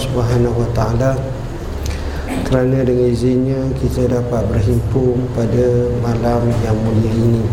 Subhanahu 0.00 0.64
Wa 0.64 0.70
Taala 0.72 1.12
kerana 2.50 2.82
dengan 2.82 3.06
izinnya 3.10 3.62
kita 3.78 4.10
dapat 4.10 4.42
berhimpun 4.50 5.22
pada 5.38 5.66
malam 6.02 6.50
yang 6.66 6.78
mulia 6.82 7.12
ini. 7.14 7.44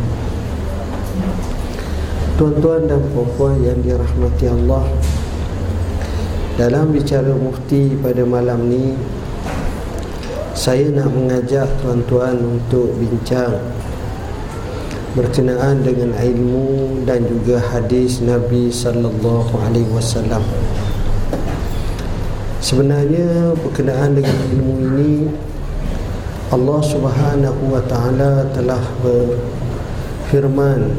Tuan-tuan 2.38 2.86
dan 2.86 3.02
puan-puan 3.14 3.58
yang 3.66 3.82
dirahmati 3.82 4.46
Allah 4.46 4.86
Dalam 6.54 6.94
bicara 6.94 7.34
mufti 7.34 7.98
pada 7.98 8.22
malam 8.30 8.70
ni 8.70 8.94
Saya 10.54 10.86
nak 10.94 11.10
mengajak 11.18 11.66
tuan-tuan 11.82 12.38
untuk 12.38 12.94
bincang 13.02 13.58
Berkenaan 15.18 15.82
dengan 15.82 16.14
ilmu 16.14 17.02
dan 17.10 17.26
juga 17.26 17.58
hadis 17.58 18.22
Nabi 18.22 18.70
sallallahu 18.70 19.58
alaihi 19.58 19.90
wasallam. 19.90 20.46
Sebenarnya 22.68 23.56
berkenaan 23.64 24.20
dengan 24.20 24.36
ilmu 24.52 24.76
ini 24.92 25.24
Allah 26.52 26.84
Subhanahu 26.84 27.72
wa 27.72 27.80
taala 27.88 28.44
telah 28.52 28.84
berfirman. 29.00 30.92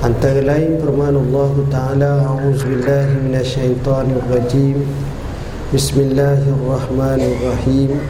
Antara 0.00 0.40
lain 0.40 0.80
firman 0.80 1.20
Allah 1.20 1.52
Ta'ala 1.68 2.32
A'udzubillahi 2.32 3.28
minasyaitanirrajim 3.28 4.88
Bismillahirrahmanirrahim. 5.68 8.00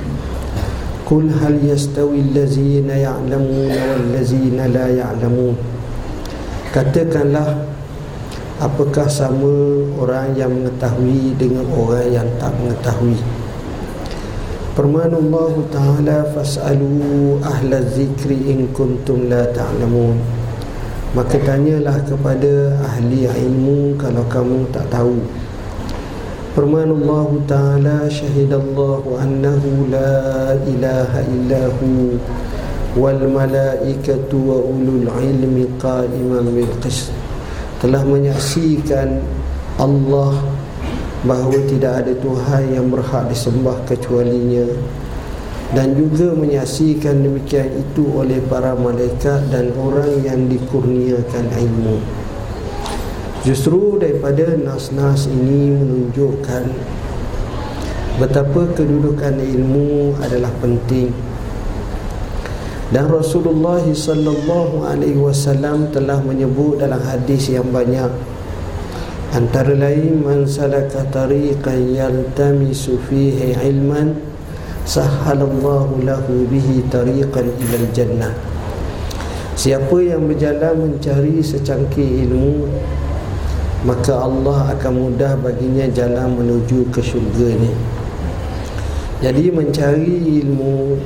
Kul 1.11 1.35
hal 1.35 1.59
yastawi 1.59 2.23
allazina 2.23 2.95
ya'lamuna 2.95 3.99
wallazina 3.99 4.71
la 4.71 4.95
ya'lamun? 4.95 5.59
Katakanlah 6.71 7.74
Apakah 8.63 9.11
sama 9.11 9.83
orang 9.99 10.39
yang 10.39 10.55
mengetahui 10.55 11.35
dengan 11.35 11.67
orang 11.75 12.07
yang 12.07 12.29
tak 12.39 12.55
mengetahui 12.63 13.19
Firman 14.75 15.11
Allah 15.11 15.55
Ta'ala 15.75 16.19
Fas'alu 16.35 17.39
ahla 17.43 17.83
zikri 17.95 18.51
in 18.51 18.71
kuntum 18.75 19.27
la 19.31 19.47
ta'lamun 19.51 20.19
Maka 21.15 21.39
tanyalah 21.47 22.03
kepada 22.11 22.75
ahli 22.83 23.31
ilmu 23.31 23.95
kalau 23.95 24.27
kamu 24.27 24.67
tak 24.75 24.83
tahu. 24.91 25.15
Firman 26.59 26.91
Allah 26.91 27.29
Ta'ala 27.47 27.99
syahidallahu 28.11 29.15
annahu 29.23 29.95
la 29.95 30.59
ilaha 30.67 31.23
illahu 31.23 32.19
wal 32.99 33.23
malaikatu 33.31 34.35
wa 34.43 34.59
ulul 34.59 35.07
ilmi 35.07 35.71
qa'iman 35.79 36.51
bil 36.51 36.75
qist. 36.83 37.15
Telah 37.85 38.01
menyaksikan 38.01 39.21
Allah 39.77 40.41
bahawa 41.21 41.61
tidak 41.69 42.01
ada 42.01 42.17
Tuhan 42.17 42.73
yang 42.73 42.89
berhak 42.89 43.29
disembah 43.29 43.77
kecualinya 43.85 44.65
dan 45.77 45.93
juga 45.93 46.33
menyaksikan 46.33 47.21
demikian 47.21 47.77
itu 47.77 48.09
oleh 48.09 48.41
para 48.49 48.73
malaikat 48.73 49.53
dan 49.53 49.69
orang 49.77 50.17
yang 50.25 50.49
dikurniakan 50.49 51.45
ilmu. 51.61 52.01
Justru 53.45 54.01
daripada 54.01 54.57
nas-nas 54.57 55.29
ini 55.29 55.77
menunjukkan 55.77 56.65
betapa 58.17 58.65
kedudukan 58.81 59.37
ilmu 59.37 60.17
adalah 60.25 60.49
penting 60.65 61.13
dan 62.93 63.09
Rasulullah 63.09 63.81
sallallahu 63.81 64.85
alaihi 64.85 65.17
wasallam 65.17 65.89
telah 65.89 66.21
menyebut 66.21 66.77
dalam 66.77 67.01
hadis 67.01 67.49
yang 67.49 67.65
banyak 67.73 68.13
antara 69.33 69.73
lain 69.73 70.21
man 70.21 70.45
salaka 70.45 71.09
tariqan 71.09 71.97
yaltamisu 71.97 73.01
fihi 73.09 73.57
ilman 73.57 74.13
sahhalallahu 74.85 76.05
lahu 76.05 76.45
bihi 76.53 76.85
tariqan 76.93 77.49
ila 77.49 77.79
jannah. 77.97 78.35
Siapa 79.57 79.97
yang 80.05 80.29
berjalan 80.29 80.77
mencari 80.77 81.41
secangkir 81.41 82.29
ilmu 82.29 82.69
maka 83.85 84.17
Allah 84.17 84.77
akan 84.77 84.93
mudah 84.97 85.37
baginya 85.41 85.85
jalan 85.93 86.37
menuju 86.37 86.89
ke 86.93 87.01
syurga 87.05 87.53
ni. 87.53 87.73
Jadi 89.21 89.49
mencari 89.53 90.41
ilmu 90.45 91.01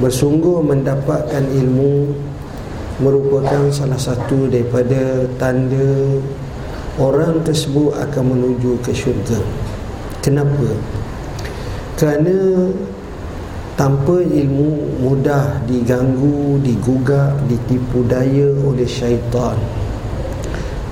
bersungguh 0.00 0.62
mendapatkan 0.64 1.44
ilmu 1.44 2.12
merupakan 3.02 3.68
salah 3.74 3.98
satu 3.98 4.46
daripada 4.48 5.26
tanda 5.36 6.20
orang 7.00 7.42
tersebut 7.42 7.92
akan 7.98 8.24
menuju 8.36 8.78
ke 8.84 8.92
syurga 8.94 9.40
kenapa 10.22 10.70
kerana 11.98 12.70
tanpa 13.82 14.20
ilmu 14.20 15.00
mudah 15.00 15.58
diganggu, 15.64 16.60
digugak, 16.60 17.34
ditipu 17.48 18.04
daya 18.04 18.52
oleh 18.62 18.84
syaitan. 18.84 19.56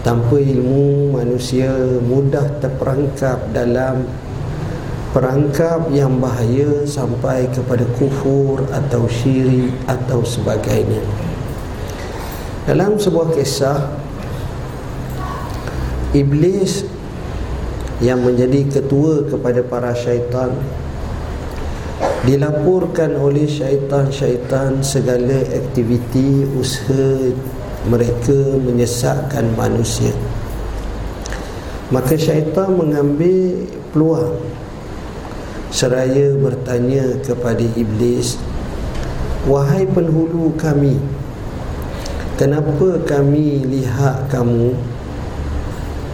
Tanpa 0.00 0.40
ilmu 0.40 1.12
manusia 1.12 1.68
mudah 2.08 2.48
terperangkap 2.64 3.36
dalam 3.52 4.00
perangkap 5.10 5.91
yang 5.91 6.22
bahaya 6.22 6.87
sampai 6.87 7.50
kepada 7.50 7.82
kufur 7.98 8.62
atau 8.71 9.10
syirik 9.10 9.75
atau 9.91 10.22
sebagainya. 10.22 11.03
Dalam 12.71 12.94
sebuah 12.94 13.34
kisah 13.34 13.78
Iblis 16.10 16.87
yang 18.03 18.22
menjadi 18.22 18.66
ketua 18.66 19.26
kepada 19.31 19.62
para 19.62 19.94
syaitan 19.94 20.54
dilaporkan 22.27 23.16
oleh 23.16 23.48
syaitan-syaitan 23.48 24.82
segala 24.84 25.41
aktiviti 25.54 26.44
usaha 26.59 27.32
mereka 27.88 28.60
menyesatkan 28.60 29.54
manusia 29.56 30.12
maka 31.91 32.15
syaitan 32.15 32.77
mengambil 32.77 33.66
peluang 33.91 34.37
seraya 35.70 36.34
bertanya 36.36 37.19
kepada 37.22 37.64
iblis 37.78 38.36
wahai 39.48 39.86
penghulu 39.86 40.53
kami 40.58 40.98
kenapa 42.41 42.97
kami 43.04 43.69
lihat 43.69 44.32
kamu? 44.32 44.72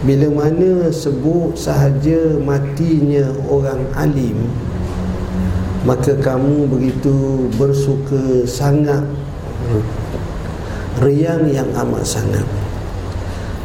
Bila 0.03 0.27
mana 0.29 0.93
sebut 0.93 1.57
sahaja 1.57 2.37
matinya 2.37 3.31
orang 3.47 3.81
alim 3.97 4.45
maka 5.87 6.11
kamu 6.19 6.67
begitu 6.67 7.47
bersuka 7.55 8.43
sangat. 8.43 9.07
Riang 10.99 11.47
yang 11.47 11.71
amat 11.71 12.03
sangat. 12.03 12.43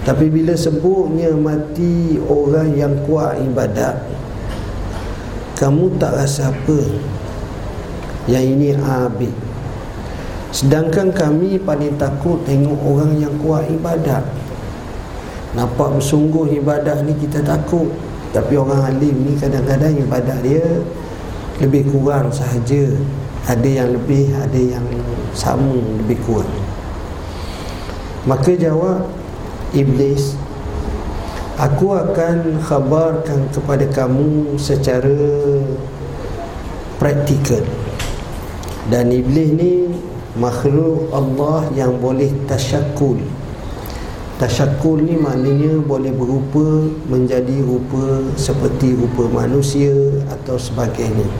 Tapi 0.06 0.30
bila 0.30 0.54
sebutnya 0.54 1.34
mati 1.34 2.22
orang 2.30 2.78
yang 2.78 2.94
kuat 3.06 3.42
ibadat 3.42 3.98
kamu 5.62 5.94
tak 6.02 6.18
rasa 6.18 6.50
apa 6.50 6.78
yang 8.26 8.42
ini 8.42 8.74
abid 8.74 9.30
sedangkan 10.52 11.08
kami 11.16 11.56
paling 11.56 11.96
takut 11.96 12.36
tengok 12.44 12.76
orang 12.84 13.16
yang 13.16 13.32
kuat 13.40 13.64
ibadat. 13.72 14.20
Nampak 15.56 15.96
bersungguh 15.96 16.60
ibadat 16.60 17.08
ni 17.08 17.16
kita 17.16 17.40
takut. 17.40 17.88
Tapi 18.32 18.56
orang 18.56 18.96
alim 18.96 19.16
ni 19.28 19.36
kadang-kadang 19.36 19.96
ibadat 19.96 20.38
dia 20.44 20.64
lebih 21.60 21.88
kurang 21.88 22.28
sahaja. 22.28 22.92
Ada 23.48 23.68
yang 23.82 23.96
lebih 23.96 24.32
ada 24.36 24.60
yang 24.60 24.84
sama 25.32 25.72
lebih 26.04 26.20
kurang. 26.24 26.52
Maka 28.28 28.54
jawab 28.54 29.08
iblis 29.72 30.36
aku 31.62 31.94
akan 31.94 32.58
khabarkan 32.58 33.46
kepada 33.54 33.86
kamu 33.94 34.58
secara 34.58 35.14
praktikal. 36.98 37.62
Dan 38.90 39.14
iblis 39.14 39.54
ni 39.54 39.72
makhluk 40.34 41.06
Allah 41.14 41.70
yang 41.78 42.02
boleh 42.02 42.34
tasyakul. 42.50 43.22
Tasyakul 44.42 45.06
ni 45.06 45.14
maknanya 45.14 45.78
boleh 45.86 46.10
berupa 46.10 46.90
menjadi 47.06 47.62
rupa 47.62 48.26
seperti 48.34 48.98
rupa 48.98 49.30
manusia 49.30 49.94
atau 50.34 50.58
sebagainya. 50.58 51.30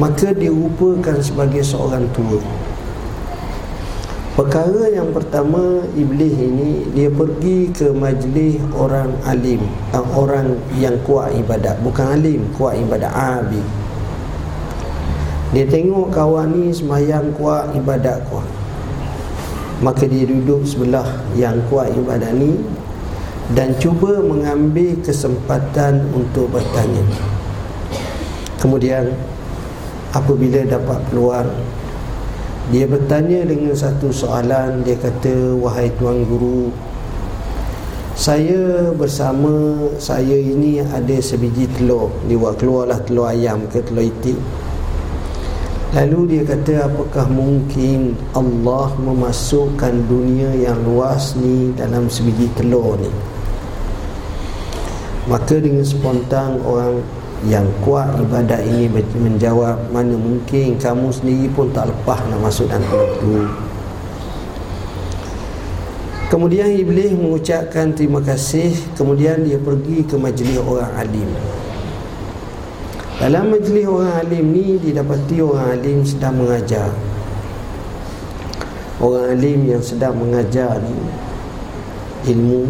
Maka 0.00 0.32
dirupakan 0.32 1.20
sebagai 1.20 1.60
seorang 1.60 2.08
tua 2.16 2.40
perkara 4.38 4.86
yang 4.94 5.10
pertama 5.10 5.82
iblis 5.98 6.30
ini 6.30 6.86
dia 6.94 7.10
pergi 7.10 7.74
ke 7.74 7.90
majlis 7.90 8.62
orang 8.78 9.10
alim 9.26 9.58
eh, 9.90 10.06
orang 10.14 10.54
yang 10.78 10.94
kuat 11.02 11.34
ibadat. 11.34 11.82
Bukan 11.82 12.06
alim 12.14 12.46
kuat 12.54 12.78
ibadat 12.78 13.10
abid 13.10 13.66
dia 15.48 15.64
tengok 15.64 16.12
kawan 16.12 16.52
ni 16.52 16.68
semayang 16.68 17.32
kuat 17.32 17.72
ibadat 17.72 18.20
kuat. 18.28 18.44
Maka 19.80 20.04
dia 20.04 20.28
duduk 20.28 20.68
sebelah 20.68 21.08
yang 21.32 21.56
kuat 21.72 21.88
ibadat 21.96 22.36
ni 22.36 22.60
dan 23.56 23.72
cuba 23.80 24.20
mengambil 24.20 24.92
kesempatan 25.00 26.04
untuk 26.12 26.52
bertanya. 26.52 27.00
Kemudian 28.60 29.08
apabila 30.12 30.68
dapat 30.68 31.00
peluang 31.08 31.48
dia 32.68 32.84
bertanya 32.84 33.48
dengan 33.48 33.72
satu 33.72 34.12
soalan. 34.12 34.84
Dia 34.84 34.96
kata 35.00 35.56
wahai 35.56 35.88
tuan 35.96 36.24
guru 36.28 36.68
saya 38.18 38.90
bersama 38.98 39.78
saya 40.02 40.34
ini 40.34 40.82
ada 40.82 41.22
sebiji 41.22 41.70
telur. 41.78 42.10
Dia 42.26 42.50
keluarlah 42.58 42.98
telur 43.06 43.30
ayam 43.30 43.62
ke 43.70 43.78
telur 43.78 44.02
itik. 44.02 44.34
Lalu 45.94 46.34
dia 46.34 46.42
kata 46.42 46.90
apakah 46.90 47.30
mungkin 47.30 48.18
Allah 48.34 48.90
memasukkan 48.98 50.10
dunia 50.10 50.50
yang 50.50 50.82
luas 50.82 51.38
ni 51.38 51.70
dalam 51.78 52.10
sebiji 52.10 52.50
telur 52.58 52.98
ni? 52.98 53.08
Maka 55.30 55.62
dengan 55.62 55.86
spontan 55.86 56.58
orang 56.66 56.98
yang 57.46 57.70
kuat 57.86 58.10
ibadat 58.18 58.66
ini 58.66 58.90
menjawab 59.14 59.78
mana 59.94 60.18
mungkin 60.18 60.74
kamu 60.74 61.06
sendiri 61.14 61.46
pun 61.54 61.70
tak 61.70 61.86
lepas 61.86 62.18
nak 62.26 62.42
masuk 62.42 62.66
dalam 62.66 62.82
telur 62.90 63.10
tu? 63.22 63.46
Kemudian 66.28 66.68
Iblis 66.76 67.16
mengucapkan 67.16 67.94
terima 67.96 68.20
kasih. 68.20 68.76
Kemudian 68.98 69.48
dia 69.48 69.56
pergi 69.56 70.04
ke 70.04 70.12
majlis 70.20 70.60
orang 70.60 70.92
alim. 70.98 71.30
Dalam 73.16 73.48
majlis 73.48 73.88
orang 73.88 74.12
alim 74.20 74.44
ni 74.52 74.76
Didapati 74.76 75.40
orang 75.40 75.80
alim 75.80 76.04
sedang 76.04 76.36
mengajar. 76.36 76.92
Orang 79.00 79.24
alim 79.30 79.72
yang 79.72 79.80
sedang 79.80 80.20
mengajar 80.20 80.76
ni 80.84 81.00
Ilmu 82.28 82.66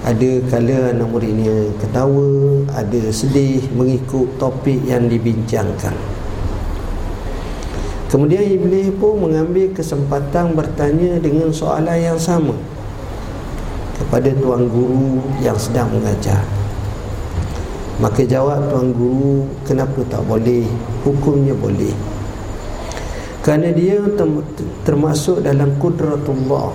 Ada 0.00 0.40
kala 0.48 0.96
anak 0.96 1.08
muridnya 1.12 1.76
ketawa 1.76 2.64
Ada 2.72 3.12
sedih 3.12 3.68
mengikut 3.76 4.40
topik 4.40 4.80
yang 4.88 5.12
dibincangkan 5.12 6.20
Kemudian 8.10 8.42
Iblis 8.42 8.90
pun 8.98 9.22
mengambil 9.22 9.70
kesempatan 9.70 10.58
bertanya 10.58 11.22
dengan 11.22 11.54
soalan 11.54 11.94
yang 11.94 12.18
sama 12.18 12.58
kepada 14.02 14.34
tuan 14.34 14.66
guru 14.66 15.22
yang 15.38 15.54
sedang 15.54 15.86
mengajar. 15.94 16.42
Maka 18.02 18.26
jawab 18.26 18.66
tuan 18.66 18.90
guru, 18.90 19.46
kenapa 19.62 20.02
tak 20.10 20.26
boleh? 20.26 20.66
Hukumnya 21.06 21.54
boleh. 21.54 21.94
Kerana 23.46 23.70
dia 23.70 24.02
termasuk 24.82 25.46
dalam 25.46 25.78
kudratullah. 25.78 26.74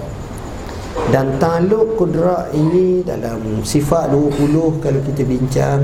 Dan 0.95 1.35
taluk 1.37 1.99
kudrat 1.99 2.55
ini 2.55 3.03
dalam 3.03 3.61
sifat 3.61 4.15
20 4.15 4.79
kalau 4.79 5.01
kita 5.03 5.23
bincang, 5.27 5.83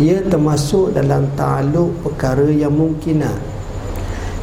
ia 0.00 0.24
termasuk 0.24 0.96
dalam 0.96 1.28
taluk 1.36 1.92
perkara 2.00 2.48
yang 2.48 2.72
mungkinat. 2.72 3.36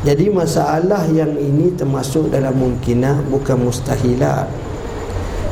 Jadi 0.06 0.32
masalah 0.32 1.04
yang 1.12 1.36
ini 1.36 1.76
termasuk 1.76 2.32
dalam 2.32 2.56
mungkinah 2.56 3.20
bukan 3.28 3.68
mustahilat. 3.68 4.48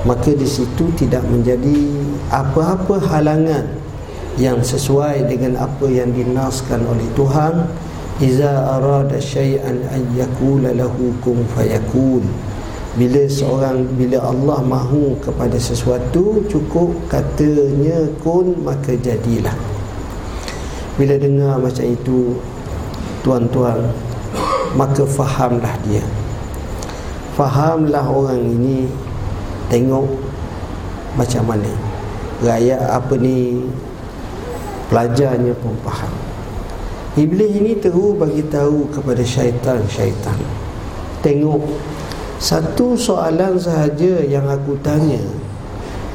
Maka 0.07 0.31
di 0.31 0.47
situ 0.47 0.87
tidak 0.95 1.25
menjadi 1.27 1.91
apa-apa 2.31 3.01
halangan 3.11 3.67
yang 4.37 4.61
sesuai 4.61 5.27
dengan 5.27 5.59
apa 5.65 5.89
yang 5.89 6.13
dinaskan 6.13 6.85
oleh 6.85 7.09
Tuhan 7.17 7.67
iza 8.21 8.77
arada 8.77 9.17
syai'an 9.17 9.81
an 9.89 10.01
yakula 10.13 10.71
lahu 10.77 11.11
kun 11.25 11.41
fayakun 11.57 12.23
bila 12.97 13.29
seorang 13.29 13.85
bila 13.93 14.17
Allah 14.25 14.57
mahu 14.65 15.21
kepada 15.21 15.53
sesuatu 15.61 16.41
cukup 16.49 16.97
katanya 17.05 18.09
kun 18.25 18.57
maka 18.65 18.97
jadilah. 18.97 19.53
Bila 20.97 21.13
dengar 21.21 21.61
macam 21.61 21.85
itu 21.85 22.33
tuan-tuan 23.21 23.93
maka 24.73 25.05
fahamlah 25.05 25.77
dia. 25.85 26.01
Fahamlah 27.37 28.01
orang 28.01 28.41
ini 28.41 28.89
tengok 29.69 30.09
macam 31.13 31.53
mana. 31.53 31.69
Rakyat 32.41 32.81
apa 32.81 33.13
ni 33.13 33.61
pelajarnya 34.89 35.53
pun 35.61 35.77
faham. 35.85 36.13
Iblis 37.13 37.61
ini 37.61 37.77
terus 37.77 38.17
bagi 38.17 38.41
tahu 38.49 38.89
kepada 38.89 39.21
syaitan-syaitan. 39.21 40.37
Tengok 41.21 41.61
satu 42.37 42.93
soalan 42.93 43.57
sahaja 43.57 44.21
yang 44.21 44.45
aku 44.45 44.77
tanya. 44.85 45.21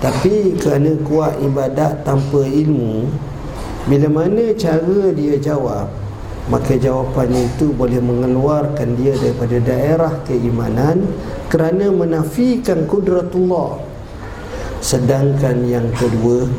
Tapi 0.02 0.58
kerana 0.58 0.98
kuat 1.06 1.38
ibadat 1.38 2.02
tanpa 2.02 2.42
ilmu 2.42 3.06
bila 3.86 4.06
mana 4.10 4.54
cara 4.54 5.10
dia 5.14 5.38
jawab 5.38 5.90
maka 6.50 6.74
jawapannya 6.74 7.54
itu 7.54 7.70
boleh 7.70 8.02
mengeluarkan 8.02 8.98
dia 8.98 9.14
daripada 9.14 9.62
daerah 9.62 10.12
keimanan 10.26 11.06
kerana 11.46 11.90
menafikan 11.94 12.86
kudratullah. 12.90 13.78
Sedangkan 14.82 15.62
yang 15.70 15.86
kedua 15.94 16.50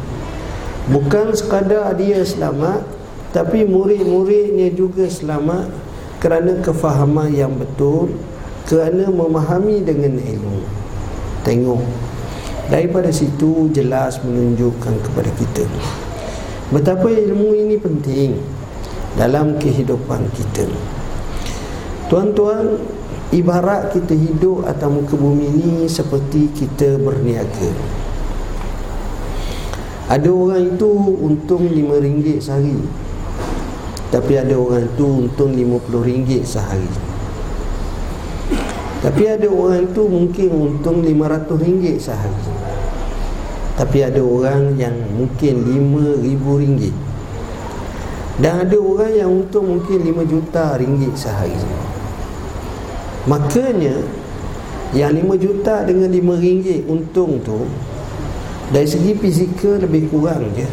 bukan 0.87 1.35
sekadar 1.35 1.95
dia 1.99 2.23
selamat 2.23 2.83
tapi 3.35 3.67
murid-muridnya 3.67 4.71
juga 4.71 5.07
selamat 5.07 5.67
kerana 6.23 6.59
kefahaman 6.63 7.31
yang 7.31 7.51
betul 7.55 8.11
kerana 8.67 9.11
memahami 9.11 9.83
dengan 9.83 10.15
ilmu. 10.19 10.59
Tengok 11.43 11.83
daripada 12.71 13.11
situ 13.11 13.67
jelas 13.75 14.23
menunjukkan 14.23 14.95
kepada 15.03 15.29
kita 15.35 15.67
betapa 16.73 17.05
ilmu 17.05 17.53
ini 17.53 17.75
penting 17.77 18.39
dalam 19.13 19.61
kehidupan 19.61 20.25
kita. 20.33 20.65
Tuan-tuan 22.09 22.81
ibarat 23.29 23.93
kita 23.93 24.17
hidup 24.17 24.65
atas 24.65 24.89
muka 24.89 25.13
bumi 25.13 25.53
ini 25.53 25.75
seperti 25.85 26.49
kita 26.55 26.97
berniaga. 26.97 27.69
Ada 30.09 30.29
orang 30.29 30.77
itu 30.77 30.89
untung 31.21 31.69
RM5 31.69 32.41
sehari 32.41 32.77
tapi 34.13 34.37
ada 34.37 34.53
orang 34.53 34.85
itu 34.85 35.05
untung 35.25 35.57
RM50 35.57 36.45
sehari 36.45 37.12
tapi 39.03 39.27
ada 39.27 39.51
orang 39.51 39.83
itu 39.91 40.01
mungkin 40.07 40.47
untung 40.55 41.03
RM500 41.03 41.99
sehari 41.99 42.43
tapi 43.75 44.05
ada 44.05 44.23
orang 44.23 44.79
yang 44.79 44.95
mungkin 45.19 45.53
RM5,000 45.67 47.13
dan 48.41 48.65
ada 48.65 48.77
orang 48.81 49.13
yang 49.13 49.29
untung 49.29 49.77
mungkin 49.77 50.09
5 50.09 50.25
juta 50.25 50.73
sehari 51.13 51.53
Makanya 53.29 54.01
Yang 54.97 55.11
5 55.21 55.43
juta 55.45 55.75
dengan 55.85 56.09
5 56.09 56.41
ringgit 56.41 56.81
untung 56.89 57.37
tu 57.45 57.69
Dari 58.73 58.89
segi 58.89 59.13
fizikal 59.13 59.85
lebih 59.85 60.09
kurang 60.09 60.49
je. 60.57 60.65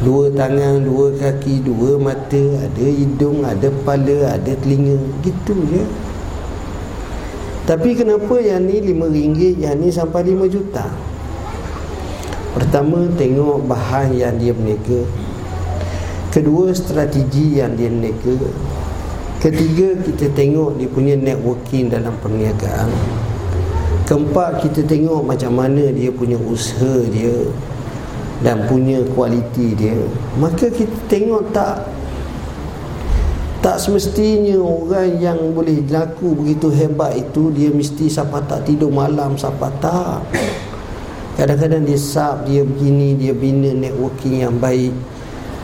Dua 0.00 0.32
tangan, 0.32 0.80
dua 0.84 1.12
kaki, 1.12 1.60
dua 1.60 2.00
mata 2.00 2.44
Ada 2.56 2.86
hidung, 2.88 3.44
ada 3.44 3.68
kepala, 3.68 4.40
ada 4.40 4.52
telinga 4.56 4.96
Gitu 5.20 5.54
je 5.68 5.84
Tapi 7.66 7.98
kenapa 7.98 8.38
yang 8.38 8.62
ni 8.62 8.78
5 8.78 9.10
ringgit 9.10 9.58
Yang 9.58 9.74
ni 9.82 9.88
sampai 9.90 10.22
5 10.22 10.46
juta? 10.46 10.86
Pertama 12.54 13.10
tengok 13.18 13.66
bahan 13.66 14.14
yang 14.14 14.38
dia 14.38 14.54
berniaga 14.54 15.02
Kedua 16.30 16.70
strategi 16.70 17.58
yang 17.58 17.74
dia 17.74 17.90
neka 17.90 18.38
Ketiga 19.36 19.92
kita 20.00 20.32
tengok 20.32 20.80
dia 20.80 20.88
punya 20.88 21.14
networking 21.14 21.92
dalam 21.92 22.16
perniagaan. 22.24 22.88
Keempat 24.08 24.64
kita 24.64 24.80
tengok 24.88 25.22
macam 25.22 25.52
mana 25.60 25.92
dia 25.92 26.08
punya 26.08 26.40
usaha 26.40 27.04
dia 27.12 27.46
Dan 28.40 28.64
punya 28.64 29.04
kualiti 29.12 29.76
dia. 29.76 29.94
Maka 30.40 30.72
kita 30.72 30.96
tengok 31.06 31.52
tak 31.52 31.84
Tak 33.66 33.82
semestinya 33.82 34.62
orang 34.62 35.18
yang 35.18 35.50
boleh 35.50 35.82
laku 35.90 36.38
begitu 36.38 36.70
hebat 36.70 37.18
itu 37.18 37.50
Dia 37.50 37.74
mesti 37.74 38.06
siapa 38.06 38.38
tak 38.46 38.62
tidur 38.62 38.94
malam 38.94 39.34
siapa 39.34 39.66
tak. 39.82 40.22
Kadang-kadang 41.34 41.82
dia 41.82 41.98
sub, 41.98 42.46
dia 42.46 42.62
begini, 42.62 43.18
dia 43.18 43.34
bina 43.34 43.74
networking 43.74 44.46
yang 44.46 44.54
baik. 44.62 44.94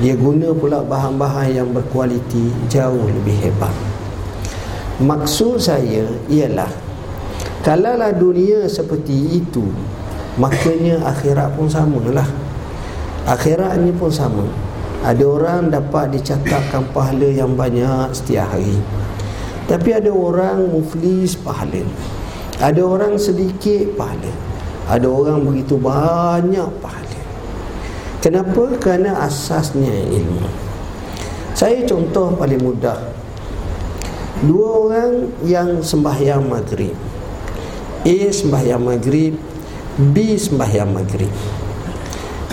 Dia 0.03 0.19
guna 0.19 0.51
pula 0.51 0.83
bahan-bahan 0.83 1.63
yang 1.63 1.71
berkualiti 1.71 2.51
jauh 2.67 3.07
lebih 3.07 3.39
hebat. 3.39 3.71
Maksud 4.99 5.63
saya 5.63 6.03
ialah 6.27 6.75
kalaulah 7.63 8.11
dunia 8.11 8.67
seperti 8.67 9.39
itu 9.39 9.63
makanya 10.43 11.07
akhirat 11.07 11.55
pun 11.55 11.71
sama 11.71 12.03
lah 12.11 12.27
akhirat 13.31 13.79
ni 13.79 13.95
pun 13.95 14.11
sama 14.11 14.43
ada 15.03 15.25
orang 15.27 15.67
dapat 15.67 16.15
dicatatkan 16.15 16.95
pahala 16.95 17.27
yang 17.27 17.59
banyak 17.59 18.15
setiap 18.15 18.55
hari. 18.55 18.79
Tapi 19.67 19.99
ada 19.99 20.15
orang 20.15 20.71
muflis 20.71 21.35
pahala. 21.35 21.83
Ada 22.63 22.79
orang 22.87 23.19
sedikit 23.19 23.99
pahala. 23.99 24.31
Ada 24.87 25.11
orang 25.11 25.43
begitu 25.43 25.75
banyak 25.75 26.71
pahala. 26.79 27.21
Kenapa? 28.23 28.79
Kerana 28.79 29.27
asasnya 29.27 29.91
ilmu. 29.91 30.47
Saya 31.59 31.83
contoh 31.83 32.39
paling 32.39 32.63
mudah. 32.63 33.03
Dua 34.47 34.87
orang 34.87 35.35
yang 35.43 35.83
sembahyang 35.83 36.47
maghrib. 36.47 36.95
A 38.07 38.17
sembahyang 38.31 38.83
maghrib 38.83 39.35
B 39.99 40.35
sembahyang 40.35 40.91
maghrib 40.91 41.31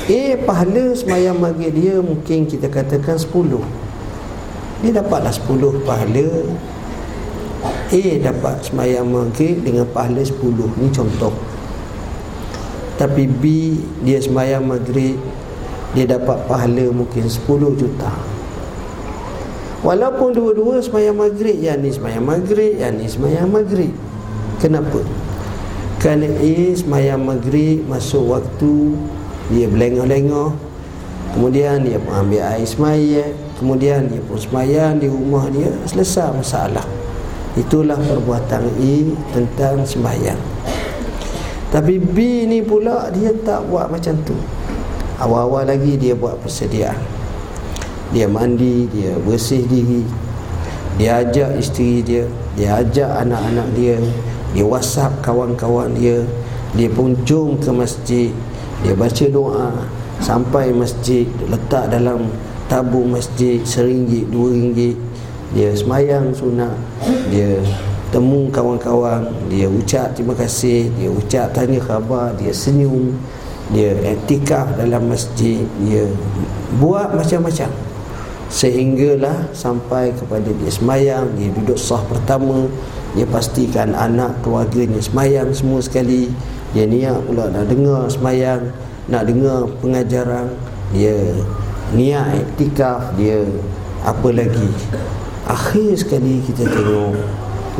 A 0.09 0.21
pahala 0.41 0.97
sembahyang 0.97 1.37
maghrib 1.37 1.69
dia 1.69 2.01
mungkin 2.01 2.49
kita 2.49 2.65
katakan 2.65 3.13
10 3.13 3.89
dia 4.79 4.95
dapatlah 4.95 5.33
10 5.35 5.83
pahala. 5.83 6.27
A 7.91 8.03
dapat 8.23 8.55
semayang 8.63 9.11
maghrib 9.11 9.59
dengan 9.59 9.83
pahala 9.91 10.23
10 10.23 10.39
Ni 10.79 10.87
contoh. 10.87 11.35
Tapi 12.95 13.27
B 13.27 13.43
dia 14.03 14.19
semayang 14.23 14.63
maghrib 14.63 15.19
Dia 15.91 16.07
dapat 16.07 16.47
pahala 16.47 16.91
mungkin 16.95 17.27
10 17.27 17.43
juta. 17.75 18.11
Walaupun 19.83 20.35
dua-dua 20.35 20.83
semayang 20.83 21.15
maghrib 21.15 21.55
Yang 21.55 21.79
ni 21.79 21.89
semayang 21.95 22.27
maghrib 22.27 22.75
Yang 22.75 22.93
ni 22.99 23.05
semayang 23.07 23.47
maghrib 23.47 23.93
Kenapa? 24.59 24.99
Kerana 26.03 26.27
A 26.27 26.55
semayang 26.75 27.23
maghrib 27.23 27.87
Masuk 27.87 28.27
waktu 28.27 28.99
Dia 29.49 29.65
berlengah-lengah. 29.65 30.69
Kemudian 31.29 31.85
dia 31.85 32.01
ambil 32.01 32.41
air 32.41 32.65
semayang 32.65 33.37
Kemudian 33.61 34.09
dia 34.09 34.17
pun 34.25 34.39
semayang 34.39 34.97
di 34.97 35.05
rumah 35.05 35.45
dia 35.53 35.69
Selesai 35.85 36.33
masalah. 36.33 36.85
Itulah 37.53 38.01
perbuatan 38.01 38.65
A 38.65 38.93
tentang 39.35 39.85
sembahyang 39.85 40.41
Tapi 41.69 42.01
B 42.01 42.49
ni 42.49 42.65
pula 42.65 43.13
dia 43.13 43.29
tak 43.45 43.61
buat 43.69 43.93
macam 43.93 44.17
tu. 44.25 44.33
Awal-awal 45.21 45.69
lagi 45.69 46.01
dia 46.01 46.17
buat 46.17 46.39
persediaan. 46.41 46.97
Dia 48.09 48.25
mandi, 48.25 48.89
dia 48.89 49.13
bersih 49.21 49.69
diri. 49.69 50.01
Dia 50.97 51.21
ajak 51.21 51.61
isteri 51.61 52.01
dia 52.01 52.25
Dia 52.57 52.81
ajak 52.81 53.21
anak-anak 53.21 53.69
dia. 53.77 54.01
Dia 54.57 54.65
whatsapp 54.65 55.13
kawan-kawan 55.21 55.93
dia. 55.93 56.25
Dia 56.73 56.89
pun 56.89 57.13
jom 57.21 57.61
ke 57.61 57.69
masjid 57.69 58.33
Dia 58.83 58.95
baca 58.95 59.25
doa 59.31 59.71
Sampai 60.19 60.75
masjid 60.75 61.27
Letak 61.47 61.91
dalam 61.91 62.27
tabung 62.69 63.09
masjid 63.09 63.57
seringgit 63.65 64.29
dua 64.29 64.53
ringgit. 64.53 64.95
Dia 65.57 65.73
semayang 65.73 66.29
sunat 66.29 66.77
dia 67.33 67.57
temu 68.13 68.45
kawan-kawan 68.53 69.25
dia 69.49 69.65
ucap 69.65 70.13
terima 70.13 70.37
kasih 70.37 70.93
dia 70.93 71.09
ucap 71.09 71.49
tanya 71.57 71.81
khabar 71.81 72.37
dia 72.37 72.53
senyum 72.53 73.17
dia 73.73 73.97
etikah 74.05 74.69
dalam 74.77 75.09
masjid 75.09 75.65
dia 75.81 76.05
buat 76.77 77.17
macam-macam. 77.17 77.73
Sehinggalah 78.49 79.49
sampai 79.53 80.13
kepada 80.13 80.49
dia 80.53 80.69
semayang 80.69 81.33
dia 81.33 81.49
duduk 81.49 81.81
sah 81.81 82.01
pertama 82.05 82.69
dia 83.17 83.25
pastikan 83.25 83.97
anak 83.97 84.37
keluarganya 84.45 85.01
semayang 85.01 85.49
semua 85.49 85.81
sekali 85.81 86.29
dia 86.69 86.85
niat 86.85 87.17
pula 87.25 87.49
nak 87.49 87.65
dengar 87.65 88.05
semayang 88.09 88.69
nak 89.09 89.25
dengar 89.25 89.65
pengajaran. 89.81 90.47
Dia 90.93 91.17
niat 91.93 92.37
iktikaf 92.37 93.17
dia 93.17 93.41
apa 94.05 94.29
lagi? 94.29 94.69
Akhir 95.49 95.97
sekali 95.97 96.45
kita 96.45 96.69
tengok 96.69 97.17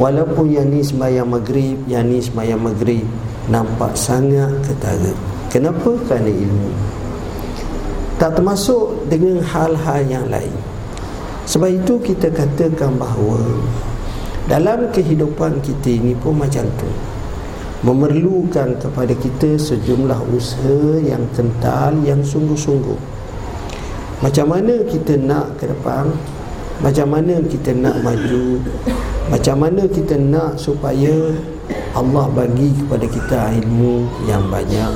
walaupun 0.02 0.50
yang 0.50 0.74
ni 0.74 0.82
sembahyang 0.82 1.30
maghrib 1.30 1.78
yang 1.86 2.10
ni 2.10 2.18
sembahyang 2.18 2.62
maghrib 2.62 3.06
nampak 3.46 3.94
sangat 3.94 4.50
ketara 4.66 5.14
kenapa? 5.54 5.94
Kerana 6.10 6.30
ilmu. 6.30 6.70
Tak 8.18 8.36
termasuk 8.36 9.08
dengan 9.08 9.40
hal-hal 9.40 10.02
yang 10.10 10.26
lain. 10.28 10.54
Sebab 11.50 11.70
itu 11.72 11.98
kita 12.04 12.30
katakan 12.30 12.94
bahawa 12.98 13.42
dalam 14.50 14.90
kehidupan 14.94 15.62
kita 15.62 15.98
ini 15.98 16.14
pun 16.18 16.38
macam 16.38 16.66
tu 16.78 16.90
memerlukan 17.80 18.76
kepada 18.76 19.14
kita 19.16 19.56
sejumlah 19.56 20.20
usaha 20.36 21.00
yang 21.00 21.24
kental 21.32 21.96
yang 22.04 22.20
sungguh-sungguh. 22.20 23.00
Macam 24.20 24.52
mana 24.52 24.84
kita 24.84 25.16
nak 25.16 25.56
ke 25.56 25.72
depan? 25.72 26.12
Macam 26.84 27.08
mana 27.08 27.40
kita 27.40 27.72
nak 27.72 28.04
maju? 28.04 28.60
Macam 29.32 29.56
mana 29.64 29.88
kita 29.88 30.20
nak 30.20 30.60
supaya 30.60 31.32
Allah 31.96 32.28
bagi 32.36 32.76
kepada 32.84 33.08
kita 33.08 33.40
ilmu 33.64 34.04
yang 34.28 34.44
banyak? 34.52 34.92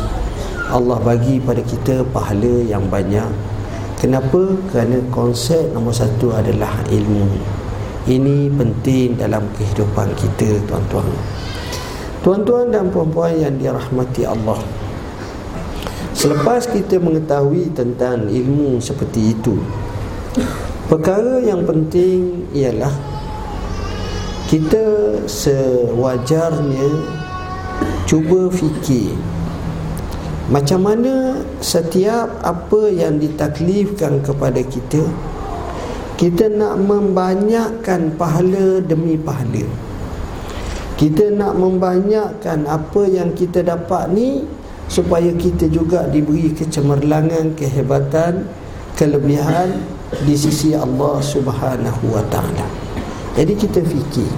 Allah 0.67 0.99
bagi 0.99 1.39
kepada 1.39 1.63
kita 1.63 2.03
pahala 2.11 2.67
yang 2.67 2.83
banyak? 2.91 3.31
Kenapa? 3.95 4.59
Kerana 4.75 4.99
konsep 5.07 5.71
nombor 5.71 5.95
satu 5.95 6.35
adalah 6.35 6.83
ilmu. 6.91 7.31
Ini 8.03 8.51
penting 8.59 9.15
dalam 9.15 9.47
kehidupan 9.55 10.11
kita 10.19 10.59
tuan-tuan 10.67 11.07
Tuan-tuan 12.23 12.71
dan 12.71 12.87
puan-puan 12.87 13.35
yang 13.35 13.59
dirahmati 13.59 14.23
Allah. 14.23 14.63
Selepas 16.13 16.69
kita 16.71 17.03
mengetahui 17.03 17.75
tentang 17.75 18.31
ilmu 18.31 18.79
seperti 18.79 19.35
itu 19.35 19.59
Perkara 20.87 21.41
yang 21.41 21.65
penting 21.65 22.47
ialah 22.53 22.93
Kita 24.47 25.19
sewajarnya 25.25 26.89
Cuba 28.05 28.47
fikir 28.53 29.17
Macam 30.53 30.85
mana 30.85 31.43
setiap 31.59 32.29
apa 32.39 32.93
yang 32.93 33.17
ditaklifkan 33.17 34.21
kepada 34.21 34.61
kita 34.63 35.03
Kita 36.15 36.45
nak 36.47 36.77
membanyakkan 36.77 38.13
pahala 38.15 38.79
demi 38.79 39.19
pahala 39.19 39.92
Kita 41.03 41.35
nak 41.35 41.59
membanyakkan 41.59 42.63
apa 42.63 43.03
yang 43.11 43.35
kita 43.35 43.59
dapat 43.59 44.07
ni 44.15 44.47
supaya 44.87 45.35
kita 45.35 45.67
juga 45.67 46.07
diberi 46.07 46.55
kecemerlangan 46.55 47.59
kehebatan 47.59 48.47
kelebihan 48.95 49.83
di 50.23 50.31
sisi 50.31 50.71
Allah 50.71 51.19
Subhanahu 51.19 52.07
wa 52.07 52.23
taala. 52.31 52.63
Jadi 53.35 53.51
kita 53.51 53.83
fikir. 53.83 54.31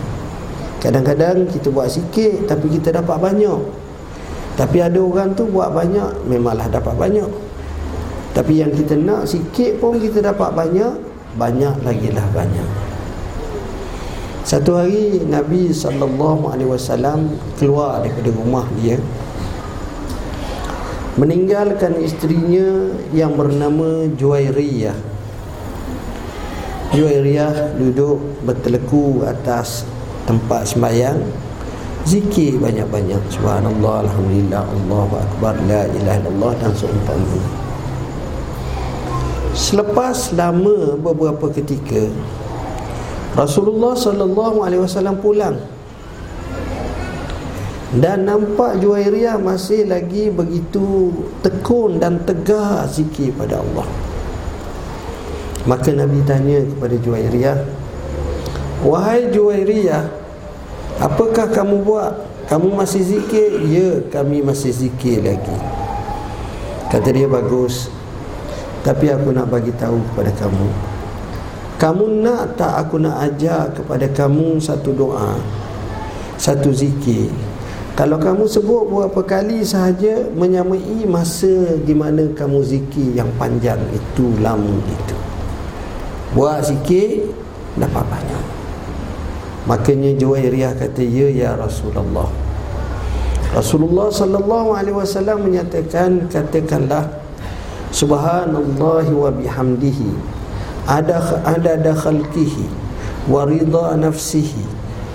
Kadang-kadang 0.82 1.46
kita 1.54 1.70
buat 1.70 1.86
sikit 1.86 2.50
tapi 2.50 2.74
kita 2.82 2.98
dapat 2.98 3.14
banyak. 3.22 3.62
Tapi 4.58 4.82
ada 4.82 4.98
orang 4.98 5.38
tu 5.38 5.46
buat 5.46 5.70
banyak 5.70 6.26
memanglah 6.26 6.66
dapat 6.66 6.98
banyak. 6.98 7.30
Tapi 8.34 8.66
yang 8.66 8.74
kita 8.74 8.98
nak 8.98 9.30
sikit 9.30 9.78
pun 9.78 10.02
kita 10.02 10.18
dapat 10.34 10.50
banyak 10.50 10.98
banyak 11.38 11.78
lagi 11.86 12.10
lah 12.10 12.26
banyak 12.34 12.85
satu 14.46 14.78
hari 14.78 15.26
Nabi 15.26 15.74
sallallahu 15.74 16.54
alaihi 16.54 16.70
wasallam 16.70 17.34
keluar 17.58 18.06
daripada 18.06 18.30
rumah 18.30 18.70
dia 18.78 19.02
meninggalkan 21.18 21.98
isterinya 21.98 22.94
yang 23.10 23.34
bernama 23.34 24.06
Juwairiyah. 24.14 24.94
Juwairiyah 26.94 27.74
duduk 27.82 28.22
berteleku 28.46 29.26
atas 29.26 29.82
tempat 30.30 30.70
sembahyang 30.70 31.26
zikir 32.06 32.62
banyak-banyak. 32.62 33.20
Subhanallah 33.34 34.06
alhamdulillah 34.06 34.62
Allahu 34.62 35.14
akbar 35.26 35.58
la 35.66 35.90
ilaha 35.90 36.22
illallah 36.22 36.54
dan 36.62 36.72
seumpama 36.78 37.66
selepas 39.56 40.36
lama 40.36 41.00
beberapa 41.00 41.48
ketika 41.48 42.12
Rasulullah 43.36 43.92
sallallahu 44.00 44.64
alaihi 44.64 44.80
wasallam 44.80 45.20
pulang 45.20 45.60
dan 47.96 48.28
nampak 48.28 48.80
Juwairiyah 48.80 49.40
masih 49.40 49.88
lagi 49.88 50.28
begitu 50.28 51.16
tekun 51.40 52.00
dan 52.00 52.24
tegar 52.28 52.84
zikir 52.92 53.32
pada 53.36 53.64
Allah 53.64 53.88
Maka 55.64 55.96
Nabi 55.96 56.20
tanya 56.28 56.60
kepada 56.62 56.96
Juwairiyah 57.00 57.58
Wahai 58.84 59.32
Juwairiyah 59.32 60.04
Apakah 61.00 61.50
kamu 61.52 61.88
buat? 61.88 62.14
Kamu 62.46 62.78
masih 62.78 63.02
zikir? 63.02 63.64
Ya, 63.66 64.04
kami 64.14 64.46
masih 64.46 64.76
zikir 64.76 65.26
lagi 65.26 65.58
Kata 66.94 67.10
dia 67.10 67.26
bagus 67.26 67.90
Tapi 68.86 69.10
aku 69.10 69.34
nak 69.34 69.50
bagi 69.50 69.74
tahu 69.74 69.98
kepada 70.14 70.30
kamu 70.36 70.95
Kamu 71.76 72.24
nak 72.24 72.56
tak 72.56 72.88
aku 72.88 73.04
nak 73.04 73.20
ajar 73.20 73.68
kepada 73.76 74.08
kamu 74.08 74.64
satu 74.64 74.96
doa 74.96 75.36
Satu 76.40 76.72
zikir 76.72 77.28
kalau 77.96 78.20
kamu 78.20 78.44
sebut 78.44 78.92
beberapa 78.92 79.24
kali 79.24 79.64
sahaja 79.64 80.28
menyamai 80.36 81.08
masa 81.08 81.80
di 81.80 81.96
mana 81.96 82.28
kamu 82.36 82.60
zikir 82.60 83.16
yang 83.16 83.32
panjang 83.40 83.80
itu 83.96 84.36
lama 84.44 84.76
itu. 84.84 85.16
Buat 86.36 86.68
sikit 86.68 87.32
dapat 87.80 88.04
banyak. 88.04 88.46
Makanya 89.72 90.12
Juwairiyah 90.20 90.76
kata 90.76 91.00
ya 91.08 91.32
ya 91.32 91.50
Rasulullah. 91.56 92.28
Rasulullah 93.56 94.12
sallallahu 94.12 94.76
alaihi 94.76 95.00
wasallam 95.00 95.48
menyatakan 95.48 96.28
katakanlah 96.28 97.08
subhanallah 97.96 99.08
wa 99.08 99.32
bihamdihi 99.32 100.35
ada 100.86 101.20
ada 101.44 101.94
khalqihi 101.94 102.66
wa 103.30 103.46
ridha 103.46 103.98
nafsihi 103.98 104.64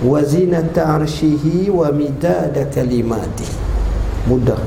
wa 0.03 0.19
zinata 0.21 0.99
arshihi 0.99 1.71
wa 1.71 1.91
midada 1.91 2.67
kalimati 2.67 3.47
mudah. 4.27 4.59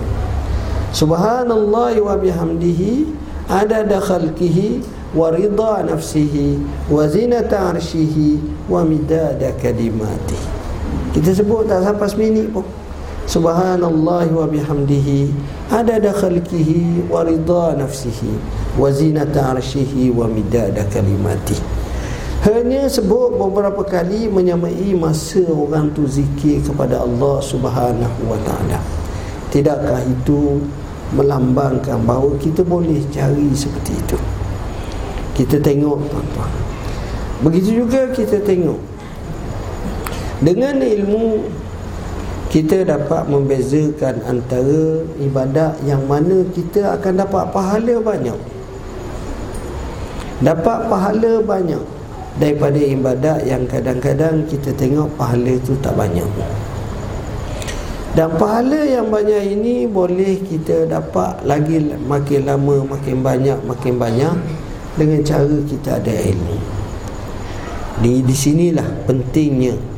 Subhanallah 0.95 1.95
wa 2.01 2.15
bihamdihi 2.17 3.09
ada 3.51 3.85
ada 3.85 4.01
khalqihi 4.01 4.81
wa 5.13 5.31
ridha 5.31 5.85
nafsihi 5.87 6.59
wa 6.91 7.07
zinata 7.07 7.75
arshihi 7.75 8.41
wa 8.67 8.83
midada 8.83 9.53
kalimati 9.61 10.65
kita 11.15 11.31
sebut 11.31 11.71
tak 11.71 11.87
sampai 11.87 12.11
seminit 12.11 12.51
pun. 12.51 12.67
Subhanallah 13.31 14.27
wa 14.35 14.45
bihamdihi 14.51 15.31
adada 15.73 16.13
khalqihi 16.13 17.09
wa 17.09 17.25
ridha 17.25 17.77
nafsihi 17.79 18.37
wa 18.77 18.93
zinata 18.93 19.57
arshihi 19.57 20.13
wa 20.13 20.29
midada 20.29 20.85
hanya 22.45 22.85
sebut 22.93 23.41
beberapa 23.41 23.81
kali 23.81 24.29
menyamai 24.29 24.93
masa 24.93 25.41
orang 25.49 25.89
tu 25.97 26.05
zikir 26.05 26.61
kepada 26.61 27.01
Allah 27.01 27.41
Subhanahu 27.41 28.21
wa 28.29 28.37
taala. 28.45 28.85
Tidakkah 29.49 30.05
itu 30.05 30.61
melambangkan 31.17 32.05
bahawa 32.05 32.37
kita 32.37 32.61
boleh 32.61 33.01
cari 33.09 33.49
seperti 33.57 33.97
itu? 33.97 34.19
Kita 35.41 35.57
tengok 35.57 36.05
tuan-tuan. 36.13 36.53
Begitu 37.49 37.81
juga 37.81 38.13
kita 38.13 38.37
tengok. 38.45 38.77
Dengan 40.45 40.85
ilmu 40.85 41.49
kita 42.55 42.87
dapat 42.87 43.27
membezakan 43.27 44.23
antara 44.31 45.03
ibadat 45.19 45.75
yang 45.83 46.07
mana 46.07 46.47
kita 46.55 46.95
akan 46.95 47.27
dapat 47.27 47.51
pahala 47.51 47.99
banyak. 47.99 48.39
Dapat 50.39 50.79
pahala 50.87 51.43
banyak 51.43 51.83
daripada 52.39 52.79
ibadat 52.79 53.43
yang 53.43 53.67
kadang-kadang 53.67 54.47
kita 54.47 54.71
tengok 54.79 55.11
pahala 55.19 55.51
itu 55.51 55.75
tak 55.83 55.99
banyak. 55.99 56.31
Dan 58.15 58.31
pahala 58.39 58.87
yang 58.87 59.11
banyak 59.11 59.59
ini 59.59 59.91
boleh 59.91 60.39
kita 60.47 60.87
dapat 60.87 61.43
lagi 61.43 61.83
makin 62.07 62.47
lama 62.47 62.87
makin 62.87 63.19
banyak 63.19 63.59
makin 63.67 63.99
banyak 63.99 64.35
dengan 64.95 65.27
cara 65.27 65.59
kita 65.67 65.99
ada 65.99 66.15
ilmu. 66.23 66.55
Di 67.99 68.23
di 68.23 68.35
sinilah 68.39 68.87
pentingnya 69.11 69.94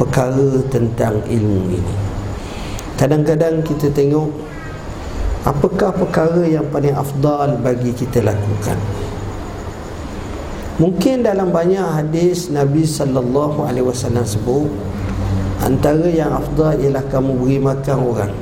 perkara 0.00 0.64
tentang 0.72 1.20
ilmu 1.28 1.76
ini. 1.76 1.94
Kadang-kadang 2.96 3.60
kita 3.60 3.92
tengok 3.92 4.32
apakah 5.44 5.92
perkara 5.92 6.48
yang 6.48 6.64
paling 6.72 6.96
afdal 6.96 7.60
bagi 7.60 7.92
kita 7.92 8.24
lakukan? 8.24 8.80
Mungkin 10.80 11.20
dalam 11.20 11.52
banyak 11.52 11.84
hadis 11.84 12.48
Nabi 12.48 12.88
sallallahu 12.88 13.68
alaihi 13.68 13.84
wasallam 13.84 14.24
sebut 14.24 14.72
antara 15.60 16.08
yang 16.08 16.32
afdal 16.32 16.72
ialah 16.80 17.04
kamu 17.12 17.36
beri 17.36 17.58
makan 17.60 17.98
orang 18.00 18.32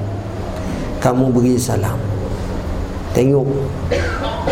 kamu 1.02 1.34
beri 1.34 1.58
salam. 1.58 1.98
Tengok 3.10 3.46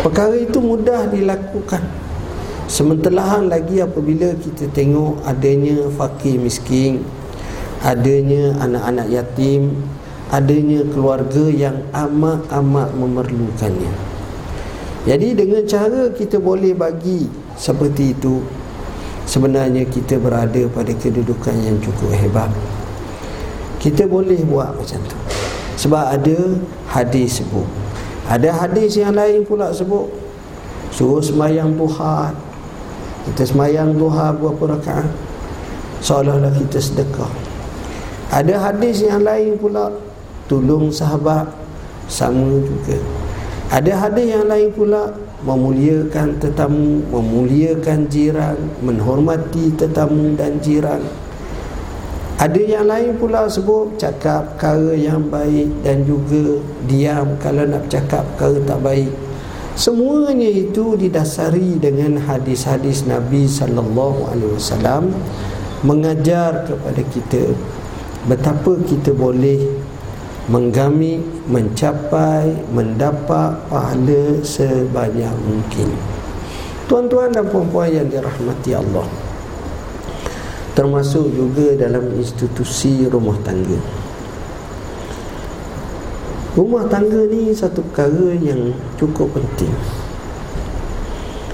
perkara 0.03 0.35
itu 0.35 0.59
mudah 0.59 1.07
dilakukan 1.07 2.06
Sementelahan 2.67 3.47
lagi 3.47 3.79
apabila 3.79 4.35
kita 4.35 4.67
tengok 4.75 5.23
adanya 5.23 5.87
fakir 5.95 6.35
miskin 6.35 6.99
Adanya 7.79 8.59
anak-anak 8.59 9.07
yatim 9.07 9.71
Adanya 10.27 10.83
keluarga 10.91 11.47
yang 11.47 11.79
amat-amat 11.95 12.91
memerlukannya. 12.91 13.93
Jadi 15.07 15.39
dengan 15.39 15.63
cara 15.63 16.11
kita 16.11 16.43
boleh 16.43 16.75
bagi 16.75 17.31
seperti 17.55 18.11
itu 18.11 18.43
Sebenarnya 19.23 19.87
kita 19.87 20.19
berada 20.19 20.67
pada 20.67 20.91
kedudukan 20.91 21.55
yang 21.59 21.79
cukup 21.79 22.11
hebat. 22.15 22.51
Kita 23.79 24.07
boleh 24.07 24.39
buat 24.43 24.75
macam 24.75 24.99
tu. 25.07 25.17
Sebab 25.79 26.19
ada 26.19 26.37
hadis 26.91 27.39
sebut. 27.39 27.67
Ada 28.27 28.51
hadis 28.51 28.99
yang 28.99 29.15
lain 29.15 29.47
pula 29.47 29.71
sebut 29.71 30.11
Suruh 30.91 31.23
semayang 31.23 31.71
Tuhan 31.79 32.46
kita 33.31 33.43
semayang 33.43 33.95
duha 33.95 34.31
berapa 34.31 34.79
rakaat? 34.79 35.09
Seolah-olah 35.99 36.53
kita 36.55 36.79
sedekah. 36.79 37.31
Ada 38.27 38.59
hadis 38.59 39.07
yang 39.07 39.23
lain 39.23 39.55
pula 39.55 39.87
Tolong 40.51 40.91
sahabat 40.91 41.47
Sama 42.11 42.59
juga. 42.59 42.99
Ada 43.71 44.07
hadis 44.07 44.35
yang 44.35 44.45
lain 44.51 44.67
pula 44.75 45.15
Memuliakan 45.47 46.35
tetamu 46.35 47.07
Memuliakan 47.07 48.11
jiran 48.11 48.59
Menghormati 48.83 49.71
tetamu 49.79 50.35
dan 50.35 50.59
jiran. 50.59 50.99
Ada 52.37 52.61
yang 52.61 52.85
lain 52.85 53.17
pula 53.17 53.49
sebut 53.49 53.97
cakap 53.97 54.53
perkara 54.53 54.93
yang 54.93 55.25
baik 55.25 55.73
dan 55.81 56.05
juga 56.05 56.61
diam 56.85 57.33
kalau 57.41 57.65
nak 57.65 57.89
cakap 57.89 58.21
perkara 58.37 58.61
tak 58.61 58.79
baik. 58.85 59.09
Semuanya 59.77 60.49
itu 60.49 60.97
didasari 60.97 61.77
dengan 61.77 62.17
hadis-hadis 62.17 63.05
Nabi 63.05 63.45
sallallahu 63.45 64.25
alaihi 64.25 64.57
wasallam 64.57 65.13
mengajar 65.85 66.65
kepada 66.65 67.05
kita 67.13 67.53
betapa 68.25 68.73
kita 68.89 69.13
boleh 69.13 69.69
menggami, 70.49 71.21
mencapai, 71.45 72.57
mendapat 72.73 73.53
pahala 73.69 74.41
sebanyak 74.41 75.37
mungkin. 75.45 75.93
Tuan-tuan 76.89 77.29
dan 77.29 77.45
puan-puan 77.45 77.93
yang 77.93 78.09
dirahmati 78.09 78.73
Allah. 78.73 79.05
Termasuk 80.73 81.37
juga 81.37 81.77
dalam 81.77 82.17
institusi 82.17 83.05
rumah 83.05 83.37
tangga. 83.45 84.06
Rumah 86.57 86.89
tangga 86.89 87.29
ni 87.29 87.53
satu 87.53 87.85
perkara 87.85 88.33
yang 88.33 88.73
cukup 88.97 89.29
penting. 89.37 89.69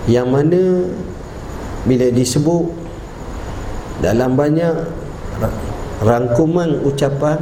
Yang 0.08 0.28
mana 0.28 0.63
Bila 1.88 2.08
disebut 2.12 2.66
Dalam 4.04 4.36
banyak 4.36 4.76
Rangkuman 6.04 6.84
ucapan 6.84 7.39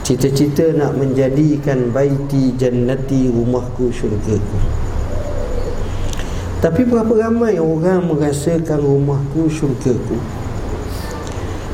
Cita-cita 0.00 0.72
nak 0.72 0.96
menjadikan 0.96 1.92
Baiti 1.92 2.56
jannati 2.56 3.28
rumahku 3.28 3.92
syurgaku 3.92 4.58
Tapi 6.64 6.80
berapa 6.88 7.28
ramai 7.28 7.60
orang 7.60 8.08
merasakan 8.08 8.80
rumahku 8.80 9.52
syurgaku 9.52 10.16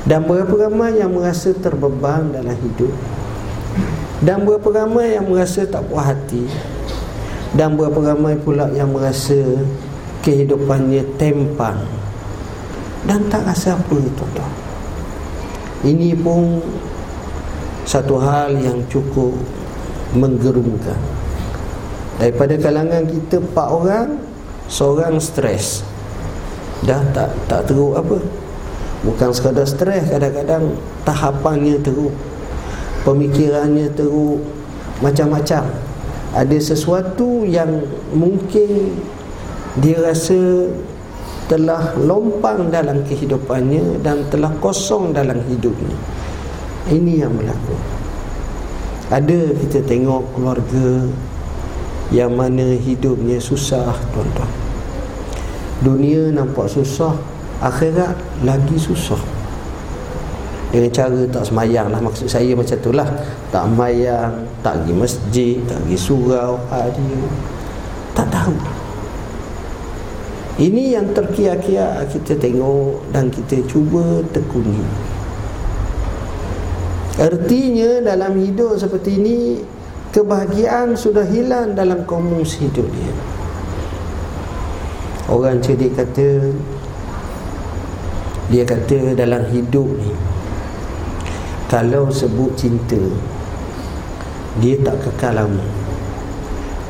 Dan 0.03 0.27
berapa 0.27 0.67
ramai 0.67 0.99
yang 0.99 1.15
merasa 1.15 1.55
terbeban 1.55 2.35
dalam 2.35 2.59
hidup 2.59 2.91
dan 4.25 4.49
berapa 4.49 4.65
ramai 4.73 5.21
yang 5.21 5.29
merasa 5.29 5.69
tak 5.69 5.85
puas 5.85 6.09
hati? 6.09 6.49
Dan 7.53 7.77
berapa 7.77 8.17
ramai 8.17 8.41
pula 8.41 8.73
yang 8.73 8.89
merasa 8.91 9.37
Kehidupannya 10.25 11.05
tempang 11.21 11.85
Dan 13.05 13.29
tak 13.29 13.45
rasa 13.45 13.77
apa 13.77 13.93
tuan-tuan. 13.93 14.53
Ini 15.85 16.17
pun 16.17 16.65
Satu 17.85 18.17
hal 18.17 18.57
yang 18.57 18.81
cukup 18.89 19.37
Menggerumkan. 20.17 20.97
Daripada 22.17 22.57
kalangan 22.57 23.05
kita 23.05 23.45
Empat 23.45 23.69
orang 23.69 24.09
Seorang 24.73 25.21
stres. 25.21 25.85
Dah 26.89 27.05
tak 27.13 27.29
tak 27.45 27.69
teruk 27.69 27.93
apa. 28.01 28.17
Bukan 29.05 29.31
sekadar 29.37 29.69
stres 29.69 30.09
Kadang-kadang 30.09 30.73
tahapannya 31.05 31.77
teruk 31.85 32.34
pemikirannya 33.05 33.93
teruk 33.93 34.41
macam-macam. 35.05 35.69
Ada 36.35 36.59
sesuatu 36.59 37.47
yang 37.47 37.85
mungkin 38.11 38.99
dia 39.79 40.03
rasa 40.03 40.67
telah 41.47 41.95
lompang 42.01 42.73
dalam 42.73 43.05
kehidupannya 43.07 44.01
dan 44.03 44.27
telah 44.33 44.51
kosong 44.59 45.15
dalam 45.15 45.39
hidupnya. 45.47 45.95
Ini 46.91 47.29
yang 47.29 47.37
berlaku. 47.37 47.77
Ada 49.13 49.53
kita 49.63 49.85
tengok 49.85 50.25
keluarga 50.35 51.07
yang 52.11 52.35
mana 52.35 52.75
hidupnya 52.75 53.39
susah 53.39 53.95
tuan-tuan. 54.11 54.51
Dunia 55.85 56.33
nampak 56.33 56.73
susah 56.73 57.15
akhirat 57.61 58.17
lagi 58.43 58.81
susah 58.81 59.34
dengan 60.75 60.91
cara 60.91 61.21
tak 61.31 61.47
semayang 61.47 61.87
lah. 61.95 62.03
Maksud 62.03 62.27
saya 62.27 62.51
macam 62.59 62.75
tu 62.83 62.91
lah. 62.91 63.07
Tak 63.55 63.71
semayang 63.71 64.43
tak 64.67 64.83
pergi 64.83 64.95
masjid 64.99 65.55
tak 65.71 65.79
pergi 65.87 65.99
surau. 66.03 66.59
Hari 66.67 67.11
tak 68.19 68.27
tahu. 68.35 68.59
Ini 70.59 70.99
yang 70.99 71.07
terkiak-kiak 71.15 72.11
kita 72.11 72.35
tengok 72.43 73.07
dan 73.15 73.31
kita 73.31 73.63
cuba 73.71 74.19
tekuni. 74.35 74.83
Artinya 77.15 78.03
dalam 78.03 78.35
hidup 78.43 78.75
seperti 78.75 79.23
ini 79.23 79.39
Kebahagiaan 80.15 80.95
sudah 80.95 81.27
hilang 81.27 81.75
dalam 81.75 82.07
komus 82.07 82.55
hidup 82.63 82.87
dia. 82.87 83.15
Orang 85.27 85.59
cerdik 85.59 85.99
kata 85.99 86.55
Dia 88.47 88.63
kata 88.63 89.19
dalam 89.19 89.43
hidup 89.51 89.91
ni 89.91 90.34
Kalau 91.75 92.07
sebut 92.07 92.55
cinta 92.55 93.03
Dia 94.63 94.79
tak 94.87 95.03
kekal 95.03 95.43
lama 95.43 95.67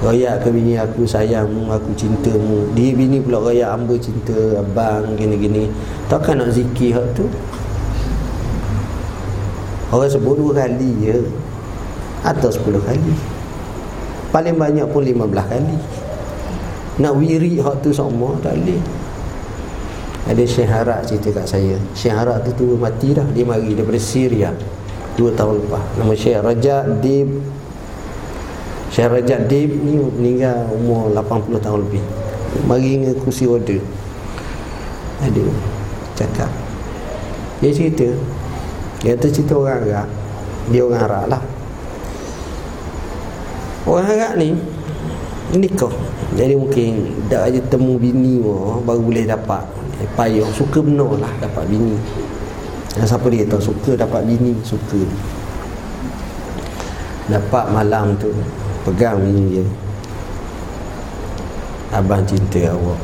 Royak 0.05 0.45
ke 0.45 0.53
bini 0.53 0.77
aku 0.77 1.09
sayangmu, 1.09 1.73
aku 1.73 1.97
cintamu. 1.97 2.69
Dia 2.77 2.93
bini 2.93 3.25
pula 3.25 3.41
royak 3.41 3.73
hamba 3.73 3.97
cinta 3.97 4.37
abang 4.61 5.17
gini-gini. 5.17 5.73
Takkan 6.13 6.45
nak 6.45 6.53
zikir 6.53 6.93
hak 6.93 7.17
tu? 7.17 7.25
Orang 9.89 10.13
sebut 10.13 10.37
dua 10.37 10.61
kali 10.61 10.93
je. 11.09 11.25
Atau 12.21 12.53
10 12.53 12.85
kali. 12.85 13.15
Paling 14.29 14.61
banyak 14.61 14.85
pun 14.93 15.01
15 15.01 15.25
kali. 15.49 15.79
Nak 17.01 17.13
wiri 17.17 17.57
hak 17.65 17.81
tu 17.81 17.89
semua 17.89 18.37
tak 18.45 18.61
boleh. 18.61 18.83
Ada 20.29 20.45
Syekh 20.45 20.69
Harak 20.69 21.01
cerita 21.09 21.33
kat 21.33 21.47
saya. 21.49 21.81
Syekh 21.97 22.13
Harak 22.13 22.45
tu 22.45 22.51
tu 22.61 22.67
mati 22.77 23.17
dah. 23.17 23.25
Dia 23.33 23.49
mari 23.49 23.73
daripada 23.73 23.97
Syria 23.97 24.53
2 25.15 25.39
tahun 25.39 25.63
lepas. 25.63 25.85
Nama 25.99 26.13
Syekh 26.15 26.39
Rajak 26.43 26.83
Dib 26.99 27.29
Syekh 28.91 29.11
Rajak 29.11 29.41
Dib 29.51 29.71
ni 29.71 29.99
meninggal 29.99 30.71
umur 30.75 31.11
80 31.15 31.59
tahun 31.59 31.79
lebih. 31.87 32.03
Mari 32.71 33.03
dengan 33.03 33.19
kursi 33.19 33.51
roda 33.51 33.79
ada 35.19 35.45
cakap. 36.15 36.51
Dia 37.59 37.71
cerita. 37.75 38.09
Dia 39.03 39.19
kata 39.19 39.27
cerita 39.31 39.55
orang 39.59 39.83
Arab. 39.83 40.09
Dia 40.71 40.81
orang 40.87 41.03
Arab 41.03 41.25
lah. 41.31 41.43
Orang 43.85 44.07
Arab 44.07 44.33
ni 44.39 44.55
Nikah. 45.55 45.93
Jadi 46.35 46.55
mungkin 46.59 47.15
Dah 47.31 47.47
aja 47.47 47.63
temu 47.71 47.95
bini 47.95 48.43
oh, 48.43 48.83
Baru 48.83 49.07
boleh 49.07 49.23
dapat. 49.23 49.63
Payah 50.19 50.51
Suka 50.51 50.83
benar 50.83 51.07
lah 51.15 51.31
Dapat 51.39 51.71
bini 51.71 51.95
Dan 52.95 53.05
siapa 53.11 53.27
dia 53.27 53.43
tahu 53.47 53.75
Suka 53.75 53.99
dapat 53.99 54.23
bini 54.23 54.55
Suka 54.63 55.03
Dapat 57.27 57.65
malam 57.75 58.15
tu 58.21 58.31
Pegang 58.85 59.17
bini 59.17 59.43
dia. 59.49 59.65
Abang 61.89 62.21
cinta 62.29 62.69
awak. 62.69 63.01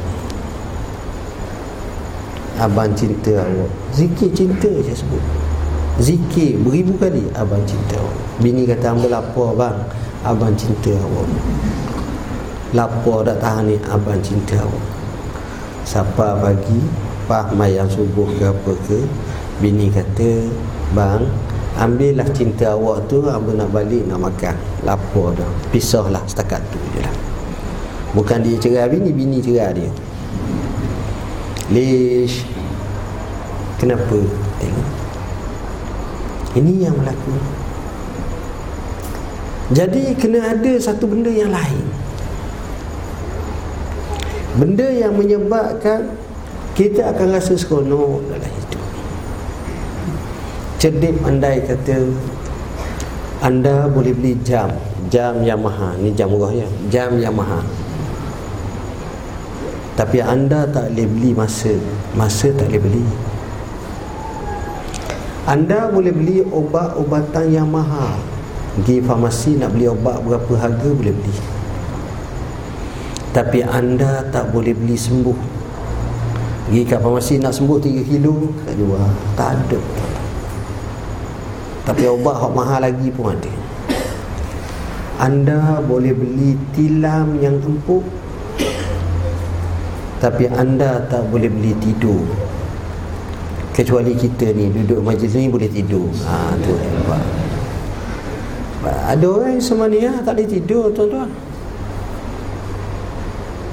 Abang 2.60 2.92
cinta 2.92 3.32
awak. 3.40 3.72
Zikir 3.96 4.28
cinta 4.36 4.68
saya 4.68 4.92
sebut. 4.92 5.24
Zikir 6.04 6.60
beribu 6.60 7.00
kali 7.00 7.24
Abang 7.32 7.64
cinta 7.64 7.96
awak. 7.96 8.18
Bini 8.44 8.68
kata 8.68 8.92
Ambil 8.92 9.16
apa 9.16 9.42
abang 9.56 9.78
Abang 10.20 10.52
cinta 10.52 10.92
awak. 11.00 11.28
Lapor 12.76 13.24
dah 13.24 13.40
tahan 13.40 13.72
ni 13.72 13.80
Abang 13.88 14.20
cinta 14.20 14.60
awak. 14.60 14.84
Siapa 15.88 16.44
bagi 16.44 16.76
Pah 17.24 17.48
mayang 17.56 17.88
subuh 17.88 18.28
ke 18.36 18.52
apa 18.52 18.72
ke 18.84 19.00
Bini 19.60 19.92
kata 19.92 20.48
Bang 20.96 21.28
Ambillah 21.76 22.24
cinta 22.32 22.72
awak 22.72 23.12
tu 23.12 23.20
Abang 23.28 23.60
nak 23.60 23.68
balik 23.68 24.08
nak 24.08 24.32
makan. 24.32 24.56
Lapor 24.88 25.36
dah 25.36 25.48
Pisah 25.68 26.08
lah 26.08 26.24
setakat 26.24 26.64
tu 26.72 26.80
je 26.96 27.04
lah. 27.04 27.14
Bukan 28.16 28.40
dia 28.40 28.56
cerai 28.56 28.88
bini 28.88 29.12
Bini 29.12 29.38
cerai 29.44 29.76
dia. 29.76 29.92
Lish 31.70 32.48
Kenapa? 33.76 34.16
Tengok. 34.60 34.90
Ini 36.52 36.84
yang 36.84 37.00
berlaku. 37.00 37.32
Jadi 39.72 40.12
kena 40.20 40.52
ada 40.52 40.72
satu 40.76 41.08
benda 41.08 41.32
yang 41.32 41.48
lain. 41.48 41.86
Benda 44.60 44.84
yang 44.90 45.16
menyebabkan 45.16 46.12
Kita 46.76 47.14
akan 47.14 47.28
rasa 47.38 47.54
seronok 47.56 48.20
dalam 48.28 48.50
hidup 48.50 48.59
Cerdik 50.80 51.20
pandai 51.20 51.60
kata 51.60 52.08
Anda 53.44 53.84
boleh 53.84 54.16
beli 54.16 54.32
jam. 54.40 54.72
Jam 55.12 55.44
Yamaha. 55.44 55.92
Ni 56.00 56.08
jam 56.16 56.32
murah 56.32 56.48
ya? 56.56 56.64
Jam 56.88 57.20
Yamaha. 57.20 57.60
Tapi 59.92 60.24
anda 60.24 60.64
tak 60.64 60.96
boleh 60.96 61.04
beli 61.04 61.30
masa. 61.36 61.76
Masa 62.16 62.48
tak 62.56 62.72
boleh 62.72 62.80
beli. 62.80 63.04
Anda 65.44 65.92
boleh 65.92 66.16
beli 66.16 66.40
obat-obatan 66.48 67.52
yang 67.52 67.68
mahal 67.68 68.16
Pergi 68.80 69.04
farmasi 69.04 69.60
nak 69.60 69.76
beli 69.76 69.84
obat 69.84 70.24
berapa 70.24 70.52
harga 70.56 70.88
boleh 70.96 71.12
beli. 71.12 71.36
Tapi 73.36 73.60
anda 73.68 74.24
tak 74.32 74.48
boleh 74.48 74.72
beli 74.72 74.96
sembuh. 74.96 75.36
Pergi 76.72 76.82
ke 76.88 76.96
farmasi 76.96 77.36
nak 77.36 77.52
sembuh 77.52 77.76
3 77.76 78.00
kilo 78.08 78.48
Tak 78.64 78.74
jual. 78.80 79.08
Tak 79.36 79.60
ada 79.60 80.08
Tapi 81.90 82.06
obat 82.06 82.38
hak 82.38 82.52
mahal 82.54 82.86
lagi 82.86 83.10
pun 83.10 83.34
ada. 83.34 83.50
Anda 85.18 85.82
boleh 85.82 86.14
beli 86.14 86.54
tilam 86.70 87.36
yang 87.42 87.58
empuk 87.60 88.06
Tapi 90.22 90.46
anda 90.54 91.02
tak 91.10 91.26
boleh 91.34 91.50
beli 91.50 91.74
tidur. 91.82 92.22
Kecuali 93.74 94.14
kita 94.14 94.54
ni 94.54 94.70
duduk 94.70 95.02
majlis 95.02 95.34
ni 95.34 95.50
boleh 95.50 95.66
tidur. 95.66 96.06
Ha 96.30 96.54
tu 96.62 96.78
nampak. 96.78 97.24
Ada 98.86 99.26
orang 99.26 99.58
semania 99.58 100.14
tak 100.22 100.38
boleh 100.38 100.46
tidur 100.46 100.94
tuan-tuan. 100.94 101.26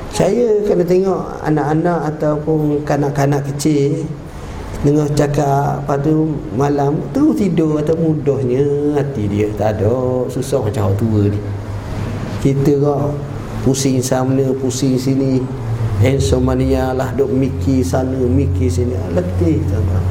Saya 0.10 0.66
kena 0.66 0.82
tengok 0.82 1.22
anak-anak 1.46 2.18
ataupun 2.18 2.82
kanak-kanak 2.82 3.46
kecil 3.54 4.10
Dengar 4.88 5.12
cakap 5.20 5.84
Lepas 5.84 6.00
tu 6.00 6.32
malam 6.56 6.96
tu 7.12 7.36
tidur 7.36 7.76
Atau 7.76 8.00
mudahnya 8.00 8.96
hati 8.96 9.28
dia 9.28 9.52
Tak 9.60 9.84
ada. 9.84 10.24
Susah 10.32 10.64
macam 10.64 10.88
orang 10.88 10.96
tua 10.96 11.22
ni. 11.28 11.40
Kita 12.40 12.72
kok 12.80 13.12
Pusing 13.68 14.00
sana 14.00 14.48
Pusing 14.56 14.96
sini. 14.96 15.44
Insomnia 16.00 16.96
lah 16.96 17.12
Duk 17.20 17.28
mikir 17.28 17.84
sana 17.84 18.16
Mikir 18.16 18.72
sini. 18.72 18.96
Letih 19.12 19.60
tuan-tuan. 19.68 20.04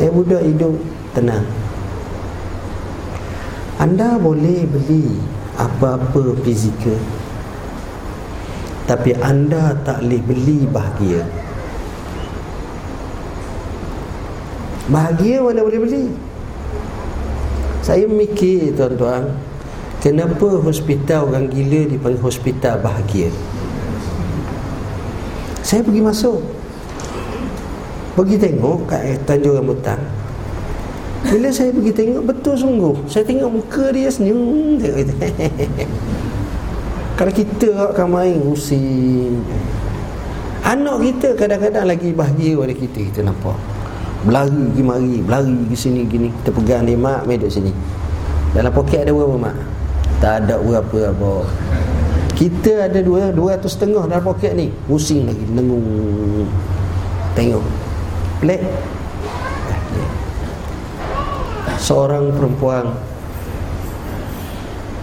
Eh 0.00 0.08
budak 0.08 0.40
hidup 0.48 0.72
Tenang. 1.12 1.44
Anda 3.76 4.16
boleh 4.16 4.64
beli 4.64 5.12
apa-apa 5.60 6.32
fizikal. 6.40 6.96
Tapi 8.88 9.12
anda 9.20 9.76
tak 9.84 10.00
boleh 10.00 10.22
beli 10.24 10.58
bahagia 10.72 11.43
Bahagia 14.84 15.40
mana 15.40 15.64
boleh 15.64 15.80
beli. 15.80 16.04
Saya 17.80 18.04
mikir 18.08 18.72
tuan-tuan 18.76 19.32
Kenapa 20.04 20.60
hospital 20.60 21.32
orang 21.32 21.48
gila 21.48 21.88
dipanggil 21.88 22.20
hospital 22.20 22.76
bahagia? 22.84 23.32
Saya 25.64 25.80
pergi 25.80 26.04
masuk. 26.04 26.44
Pergi 28.12 28.36
tengok 28.36 28.84
kat 28.84 29.16
Tanjung 29.24 29.56
Rambutan. 29.56 29.96
Bila 31.24 31.48
saya 31.48 31.72
pergi 31.72 31.88
tengok 31.96 32.20
betul 32.20 32.52
sungguh. 32.52 33.08
Saya 33.08 33.24
tengok 33.24 33.48
muka 33.48 33.88
dia 33.96 34.12
senyum 34.12 34.76
Kalau 37.16 37.32
kita 37.32 37.96
akan 37.96 38.08
main 38.12 38.36
pusing. 38.44 39.40
Anak 40.68 41.00
kita 41.00 41.32
kadang-kadang 41.32 41.88
lagi 41.88 42.12
bahagia 42.12 42.56
pada 42.56 42.72
kita 42.72 43.00
Kita 43.08 43.20
nampak 43.24 43.73
Berlari 44.24 44.56
pergi 44.72 44.82
mari 44.82 45.14
Berlari 45.20 45.56
ke 45.68 45.76
sini 45.76 46.08
gini. 46.08 46.32
Kita 46.40 46.50
pegang 46.56 46.88
dia 46.88 46.96
mak 46.96 47.28
Main 47.28 47.38
duduk 47.38 47.52
sini. 47.52 47.72
Dalam 48.56 48.72
poket 48.72 49.04
ada 49.04 49.12
berapa 49.12 49.36
mak? 49.36 49.56
Tak 50.18 50.34
ada 50.48 50.56
berapa 50.58 51.12
apa. 51.12 51.32
Kita 52.34 52.88
ada 52.88 52.98
dua 53.04 53.30
Dua 53.30 53.54
ratus 53.54 53.76
setengah 53.76 54.08
dalam 54.08 54.24
poket 54.24 54.56
ni. 54.56 54.72
Pusing 54.88 55.28
lagi 55.28 55.44
Nengung 55.52 55.84
Tengok. 57.36 57.64
Pelik 58.40 58.64
seorang 61.84 62.32
perempuan 62.32 62.96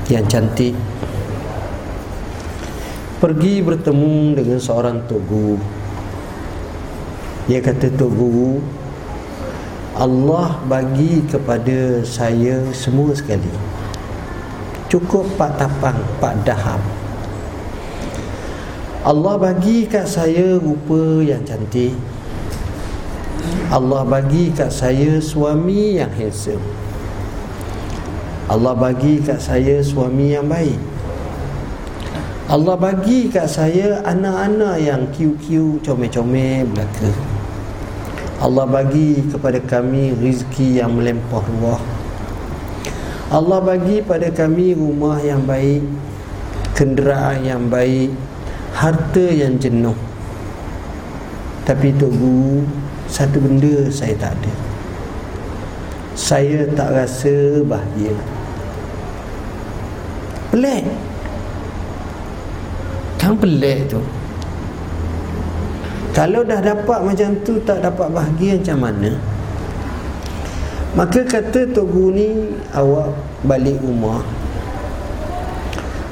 yang 0.10 0.25
cantik 0.25 0.73
pergi 3.21 3.62
bertemu 3.62 4.34
dengan 4.34 4.57
seorang 4.57 4.97
tok 5.05 5.21
guru. 5.29 5.62
Dia 7.45 7.62
kata 7.62 7.93
tok 7.93 8.12
guru 8.17 8.80
Allah 10.01 10.57
bagi 10.65 11.21
kepada 11.29 12.01
saya 12.01 12.57
semua 12.73 13.13
sekali. 13.13 13.53
Cukup 14.89 15.29
pak 15.37 15.61
tapang 15.61 16.01
pak 16.17 16.41
daham 16.41 16.81
Allah 19.05 19.37
bagi 19.37 19.85
kat 19.85 20.09
saya 20.09 20.57
rupa 20.57 21.21
yang 21.21 21.45
cantik. 21.45 21.93
Allah 23.69 24.01
bagi 24.01 24.49
kat 24.49 24.73
saya 24.73 25.21
suami 25.21 26.01
yang 26.01 26.09
handsome. 26.17 26.65
Allah 28.49 28.73
bagi 28.73 29.21
kat 29.21 29.37
saya 29.37 29.85
suami 29.85 30.33
yang 30.33 30.49
baik. 30.49 30.81
Allah 32.49 32.73
bagi 32.73 33.29
kat 33.29 33.45
saya 33.45 34.01
anak-anak 34.01 34.81
yang 34.81 35.05
kiu-kiu 35.13 35.77
comel-comel 35.85 36.65
belaka 36.73 37.40
Allah 38.41 38.65
bagi 38.65 39.21
kepada 39.30 39.62
kami 39.62 40.17
rezeki 40.17 40.82
yang 40.82 40.97
melempah 40.97 41.45
ruah. 41.45 41.77
Allah 43.30 43.62
bagi 43.62 44.01
pada 44.01 44.34
kami 44.34 44.73
rumah 44.75 45.21
yang 45.23 45.45
baik 45.45 45.86
Kenderaan 46.73 47.45
yang 47.45 47.69
baik 47.69 48.10
Harta 48.73 49.21
yang 49.30 49.62
jenuh. 49.62 49.93
Tapi 51.69 51.93
Tok 52.01 52.10
Guru 52.17 52.65
Satu 53.06 53.38
benda 53.38 53.86
saya 53.93 54.17
tak 54.17 54.34
ada. 54.34 54.54
Saya 56.17 56.65
tak 56.73 56.97
rasa 56.97 57.62
bahagia. 57.62 58.17
Pelik. 60.49 60.89
Kan 63.21 63.38
pelik 63.38 63.86
tu 63.86 64.01
Kalau 66.12 66.43
dah 66.43 66.60
dapat 66.60 67.00
macam 67.08 67.39
tu 67.47 67.56
Tak 67.63 67.80
dapat 67.80 68.08
bahagia 68.12 68.60
macam 68.60 68.78
mana? 68.84 69.12
Maka 70.91 71.24
kata 71.24 71.71
Tok 71.71 71.88
Guru 71.88 72.12
ni 72.12 72.30
Awak 72.76 73.32
balik 73.47 73.80
rumah. 73.82 74.21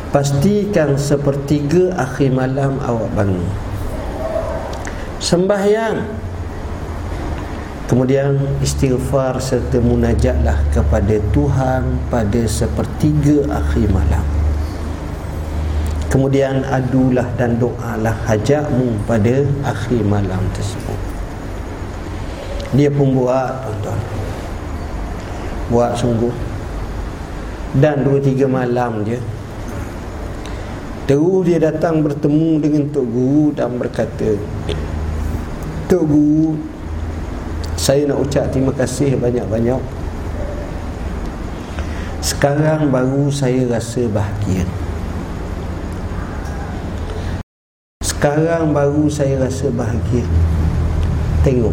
Pastikan 0.10 0.98
sepertiga 0.98 1.94
akhir 1.94 2.34
malam 2.34 2.82
awak 2.82 3.14
bangun. 3.14 3.46
Sembahyang. 5.22 6.02
Kemudian 7.86 8.42
istighfar 8.62 9.38
serta 9.38 9.78
munajatlah 9.78 10.58
kepada 10.74 11.22
Tuhan 11.34 12.10
pada 12.10 12.42
sepertiga 12.50 13.46
akhir 13.54 13.90
malam 13.94 14.38
Kemudian 16.10 16.65
adulah 16.65 17.30
dan 17.38 17.62
doalah 17.62 18.17
hajatmu 18.26 18.98
pada 19.06 19.45
akhir 19.62 20.02
malam 20.10 20.41
tersebut. 20.58 21.00
Dia 22.74 22.89
pun 22.89 23.13
buat 23.13 23.62
tuan-tuan. 23.62 24.02
Buat 25.69 25.91
sungguh. 25.93 26.34
Dan 27.78 28.02
dua 28.02 28.17
tiga 28.17 28.50
malam 28.50 29.06
je 29.06 29.22
terus 31.10 31.41
dia 31.41 31.58
datang 31.58 32.06
bertemu 32.06 32.62
dengan 32.62 32.84
Tok 32.93 33.06
Guru 33.10 33.50
dan 33.58 33.82
berkata 33.82 34.38
Tok 35.89 36.06
Guru 36.06 36.54
saya 37.74 38.06
nak 38.06 38.22
ucap 38.22 38.54
terima 38.54 38.69
kasih 38.78 39.17
banyak-banyak. 39.17 39.82
Sekarang 42.22 42.93
baru 42.93 43.34
saya 43.34 43.65
rasa 43.65 44.06
bahagia 44.06 44.69
sekarang 48.19 48.75
baru 48.75 49.08
saya 49.08 49.39
rasa 49.39 49.71
bahagia. 49.71 50.27
Tengok. 51.39 51.71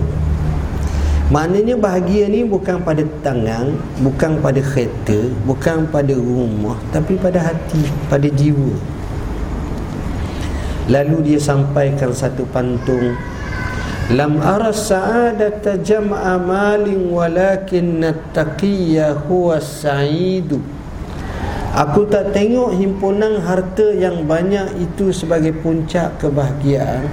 Maknanya 1.27 1.75
bahagia 1.75 2.31
ni 2.31 2.47
bukan 2.47 2.87
pada 2.87 3.03
tangan 3.19 3.75
Bukan 3.99 4.39
pada 4.39 4.63
kereta 4.63 5.27
Bukan 5.43 5.91
pada 5.91 6.15
rumah 6.15 6.79
Tapi 6.95 7.19
pada 7.19 7.51
hati 7.51 7.83
Pada 8.07 8.31
jiwa. 8.31 8.79
Lalu 10.87 11.35
dia 11.35 11.41
sampaikan 11.43 12.15
satu 12.15 12.47
pantun 12.55 13.19
Lam 14.15 14.39
ara 14.39 14.71
sa'adata 14.71 15.83
jam'a 15.83 16.39
malin 16.39 17.11
Walakin 17.11 18.07
nattaqiyya 18.07 19.27
huwa 19.27 19.59
sa'idu 19.59 20.63
Aku 21.77 22.09
tak 22.09 22.33
tengok 22.33 22.73
himpunan 22.73 23.45
harta 23.45 23.93
yang 23.93 24.25
banyak 24.25 24.81
itu 24.81 25.13
sebagai 25.13 25.53
puncak 25.61 26.17
kebahagiaan 26.17 27.05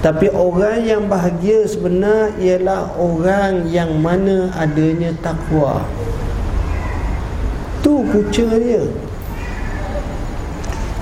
tapi 0.00 0.32
orang 0.32 0.80
yang 0.88 1.04
bahagia 1.12 1.68
sebenar 1.68 2.32
ialah 2.40 2.96
orang 2.96 3.68
yang 3.68 4.00
mana 4.00 4.48
adanya 4.56 5.12
takwa. 5.20 5.84
Tu 7.84 7.92
punca 8.08 8.48
dia. 8.56 8.84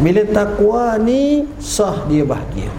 Bila 0.02 0.22
takwa 0.34 0.98
ni 0.98 1.46
sah 1.62 2.10
dia 2.10 2.26
bahagia. 2.26 2.70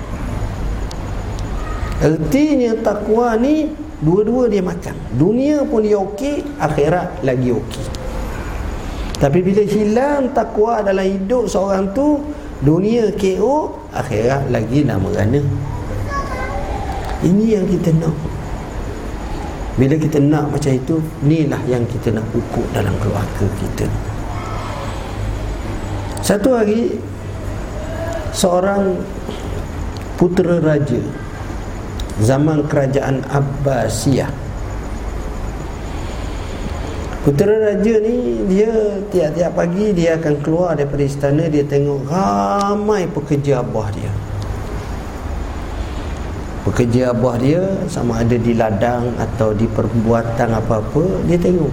Artinya 2.03 2.75
takwa 2.83 3.39
ni 3.39 3.71
dua-dua 4.03 4.51
dia 4.51 4.63
makan. 4.63 4.95
Dunia 5.15 5.63
pun 5.63 5.87
dia 5.87 6.03
okey, 6.03 6.43
akhirat 6.59 7.23
lagi 7.23 7.55
okey. 7.55 7.98
Tapi 9.19 9.43
bila 9.43 9.61
hilang 9.67 10.31
takwa 10.31 10.79
dalam 10.79 11.03
hidup 11.03 11.43
seorang 11.51 11.91
tu, 11.91 12.23
dunia 12.63 13.11
KO, 13.19 13.75
akhirat 13.91 14.47
lagi 14.47 14.87
nama 14.87 15.03
merana. 15.03 15.43
Ini 17.19 17.59
yang 17.59 17.67
kita 17.67 17.91
nak 17.99 18.15
Bila 19.75 19.95
kita 19.99 20.23
nak 20.23 20.55
macam 20.55 20.71
itu 20.71 21.03
Inilah 21.27 21.59
yang 21.67 21.83
kita 21.83 22.15
nak 22.15 22.23
ukur 22.31 22.63
dalam 22.71 22.95
keluarga 23.03 23.45
kita 23.59 23.83
Satu 26.23 26.55
hari 26.55 26.95
Seorang 28.31 29.03
Putera 30.15 30.63
Raja 30.63 31.03
Zaman 32.23 32.63
kerajaan 32.71 33.19
Abbasiyah 33.27 34.31
Putera 37.29 37.61
Raja 37.61 38.01
ni 38.01 38.41
Dia 38.49 38.73
tiap-tiap 39.13 39.53
pagi 39.53 39.93
Dia 39.93 40.17
akan 40.17 40.41
keluar 40.41 40.73
daripada 40.73 41.05
istana 41.05 41.45
Dia 41.45 41.61
tengok 41.61 42.09
ramai 42.09 43.05
pekerja 43.05 43.61
abah 43.61 43.93
dia 43.93 44.09
Pekerja 46.65 47.13
abah 47.13 47.37
dia 47.37 47.61
sama 47.85 48.17
ada 48.17 48.33
di 48.33 48.57
ladang 48.57 49.13
atau 49.21 49.55
di 49.55 49.65
perbuatan 49.65 50.53
apa-apa 50.53 51.23
dia 51.25 51.39
tengok. 51.39 51.71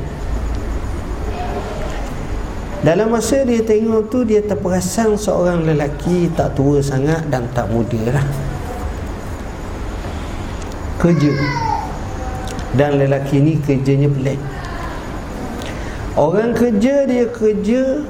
Dalam 2.81 3.13
masa 3.13 3.43
dia 3.43 3.61
tengok 3.61 4.09
tu 4.09 4.23
dia 4.23 4.41
terperasan 4.41 5.19
seorang 5.19 5.67
lelaki 5.69 6.33
tak 6.33 6.55
tua 6.57 6.81
sangat 6.81 7.29
dan 7.29 7.45
tak 7.51 7.69
muda 7.69 8.15
lah. 8.15 8.27
Kerja. 11.03 11.35
Dan 12.73 12.97
lelaki 12.97 13.43
ni 13.43 13.59
kerjanya 13.61 14.09
pelik. 14.09 14.56
Orang 16.17 16.57
kerja 16.57 17.05
dia 17.05 17.29
kerja, 17.29 18.01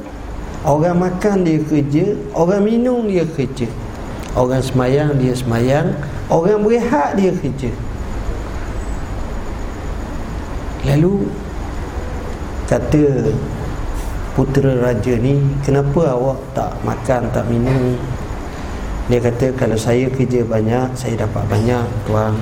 orang 0.63 1.11
makan 1.11 1.43
dia 1.43 1.59
kerja, 1.59 2.15
orang 2.39 2.63
minum 2.63 3.03
dia 3.11 3.27
kerja. 3.27 3.67
Orang 4.39 4.63
semayang 4.63 5.19
dia 5.19 5.35
semayang, 5.35 5.91
Orang 6.27 6.67
berehat 6.67 7.15
dia 7.15 7.31
kerja. 7.31 7.71
Lalu 10.87 11.31
Kata 12.67 13.31
Putera 14.35 14.75
raja 14.83 15.15
ni 15.19 15.39
Kenapa 15.63 16.15
awak 16.19 16.39
tak 16.51 16.75
makan 16.83 17.31
Tak 17.31 17.47
minum? 17.47 17.95
Dia 19.07 19.23
kata 19.23 19.55
kalau 19.55 19.79
saya 19.79 20.11
kerja 20.11 20.43
banyak 20.43 20.99
Saya 20.99 21.15
dapat 21.27 21.47
banyak 21.47 21.87
tuan. 22.11 22.35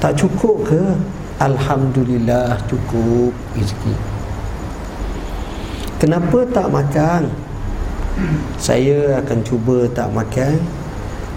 Tak 0.00 0.16
cukup 0.16 0.64
ke 0.64 0.82
Alhamdulillah 1.42 2.62
cukup 2.70 3.34
rezeki. 3.58 3.94
Kenapa 5.98 6.46
tak 6.54 6.70
makan? 6.70 7.26
Saya 8.54 9.18
akan 9.18 9.38
cuba 9.42 9.90
tak 9.90 10.14
makan. 10.14 10.62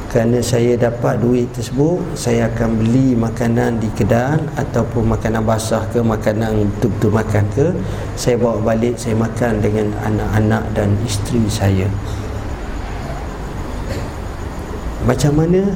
Kerana 0.08 0.40
saya 0.40 0.80
dapat 0.80 1.20
duit 1.20 1.52
tersebut 1.52 2.00
saya 2.16 2.48
akan 2.48 2.80
beli 2.80 3.12
makanan 3.12 3.76
di 3.82 3.92
kedai 3.92 4.40
ataupun 4.56 5.04
makanan 5.04 5.44
basah 5.44 5.84
ke 5.92 6.00
makanan 6.00 6.70
betul-betul 6.78 7.12
makan 7.12 7.44
ke. 7.58 7.68
Saya 8.14 8.38
bawa 8.40 8.62
balik 8.62 8.96
saya 8.96 9.18
makan 9.18 9.60
dengan 9.66 9.92
anak-anak 10.06 10.64
dan 10.78 10.94
isteri 11.04 11.44
saya. 11.50 11.90
Macam 15.04 15.44
mana 15.44 15.74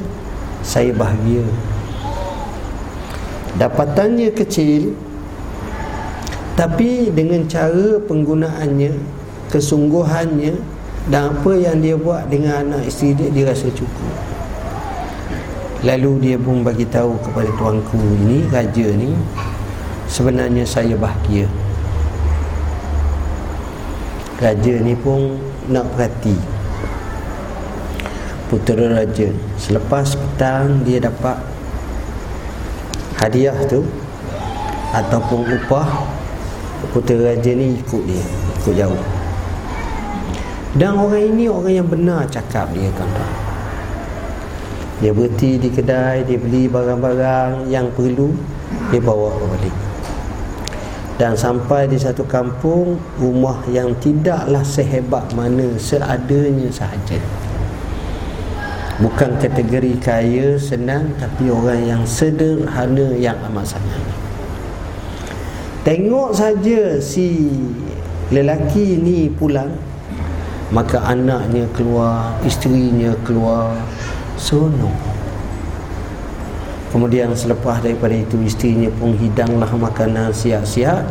saya 0.62 0.94
bahagia 0.94 1.42
dapatannya 3.60 4.32
kecil 4.32 4.96
tapi 6.52 7.08
dengan 7.08 7.48
cara 7.48 7.96
penggunaannya 8.04 8.92
kesungguhannya 9.48 10.52
dan 11.10 11.34
apa 11.34 11.52
yang 11.58 11.82
dia 11.82 11.98
buat 11.98 12.30
dengan 12.32 12.68
anak 12.68 12.88
isteri 12.88 13.18
dia 13.18 13.28
Dia 13.32 13.44
rasa 13.50 13.68
cukup. 13.74 14.12
Lalu 15.82 16.12
dia 16.22 16.36
pun 16.38 16.62
bagi 16.62 16.86
tahu 16.86 17.18
kepada 17.26 17.50
tuanku 17.58 17.98
ini 17.98 18.46
Raja 18.46 18.86
ni 18.94 19.10
Sebenarnya 20.06 20.62
saya 20.62 20.94
bahagia. 20.94 21.50
Raja 24.38 24.74
ni 24.78 24.94
pun 24.94 25.40
nak 25.66 25.88
perhati. 25.96 26.36
Putera 28.46 29.00
Raja 29.00 29.32
Selepas 29.56 30.14
petang 30.14 30.84
dia 30.84 31.00
dapat 31.02 31.51
Hadiah 33.22 33.54
tu 33.70 33.86
Ataupun 34.90 35.46
upah 35.46 35.86
putera 36.90 37.32
raja 37.32 37.54
ni 37.54 37.78
ikut 37.78 38.02
dia 38.04 38.24
ikut 38.58 38.74
jauh. 38.74 39.04
Dan 40.74 40.98
orang 40.98 41.30
ini 41.30 41.46
orang 41.46 41.70
yang 41.78 41.86
benar 41.86 42.26
cakap 42.26 42.66
dia 42.74 42.90
tuan-tuan. 42.98 43.32
Dia 44.98 45.14
berhenti 45.14 45.62
di 45.62 45.70
kedai 45.70 46.26
dia 46.26 46.36
beli 46.36 46.66
barang-barang 46.66 47.70
yang 47.70 47.86
perlu 47.94 48.34
dia 48.90 49.00
bawa 49.00 49.32
balik 49.38 49.92
dan 51.20 51.36
sampai 51.36 51.86
di 51.86 52.00
satu 52.00 52.24
kampung 52.24 52.96
rumah 53.20 53.60
yang 53.70 53.92
tidaklah 54.00 54.64
sehebat 54.64 55.22
mana 55.36 55.76
seadanya 55.76 56.66
sahaja 56.72 57.20
bukan 59.00 59.40
kategori 59.40 59.96
kaya 60.02 60.60
senang 60.60 61.16
tapi 61.16 61.48
orang 61.48 61.80
yang 61.80 62.02
sederhana 62.04 63.16
yang 63.16 63.38
amat 63.48 63.76
sangat. 63.78 64.02
Tengok 65.82 66.30
saja 66.36 67.00
si 67.00 67.48
lelaki 68.28 69.00
ni 69.00 69.32
pulang 69.32 69.72
maka 70.72 71.04
anaknya 71.04 71.68
keluar 71.76 72.36
isterinya 72.44 73.12
keluar 73.28 73.76
seronok. 74.40 74.96
Kemudian 76.92 77.32
selepas 77.32 77.80
daripada 77.80 78.12
itu 78.12 78.36
isterinya 78.44 78.92
pun 79.00 79.16
hidanglah 79.16 79.68
makanan 79.72 80.32
siap-siap. 80.32 81.08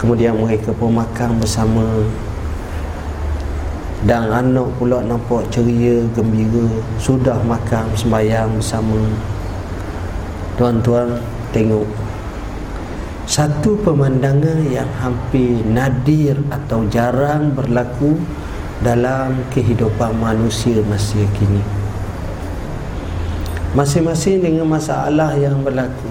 Kemudian 0.00 0.36
mereka 0.36 0.72
pun 0.72 0.96
makan 0.96 1.36
bersama 1.36 1.84
dan 4.06 4.30
anak 4.30 4.70
pula 4.78 5.02
nampak 5.02 5.42
ceria, 5.50 6.06
gembira 6.14 6.70
Sudah 7.02 7.34
makan 7.42 7.90
sembahyang 7.98 8.54
bersama. 8.54 9.02
Tuan-tuan 10.54 11.18
tengok. 11.50 11.86
Satu 13.26 13.74
pemandangan 13.82 14.62
yang 14.70 14.88
hampir 15.02 15.60
nadir 15.66 16.38
atau 16.48 16.86
jarang 16.88 17.52
berlaku 17.52 18.14
Dalam 18.78 19.42
kehidupan 19.50 20.14
manusia 20.22 20.78
masa 20.86 21.18
kini. 21.34 21.62
Masing-masing 23.74 24.38
dengan 24.38 24.70
masalah 24.70 25.34
yang 25.34 25.58
berlaku. 25.66 26.06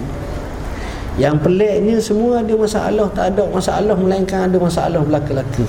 Yang 1.16 1.36
peliknya 1.40 1.96
semua 1.98 2.44
ada 2.44 2.54
masalah 2.54 3.08
Tak 3.10 3.34
ada 3.34 3.42
masalah 3.48 3.96
melainkan 3.96 4.46
ada 4.46 4.56
masalah 4.60 5.00
belaka-laka 5.02 5.66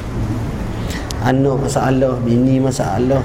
anak 1.29 1.69
masalah, 1.69 2.17
bini 2.25 2.57
masalah, 2.57 3.21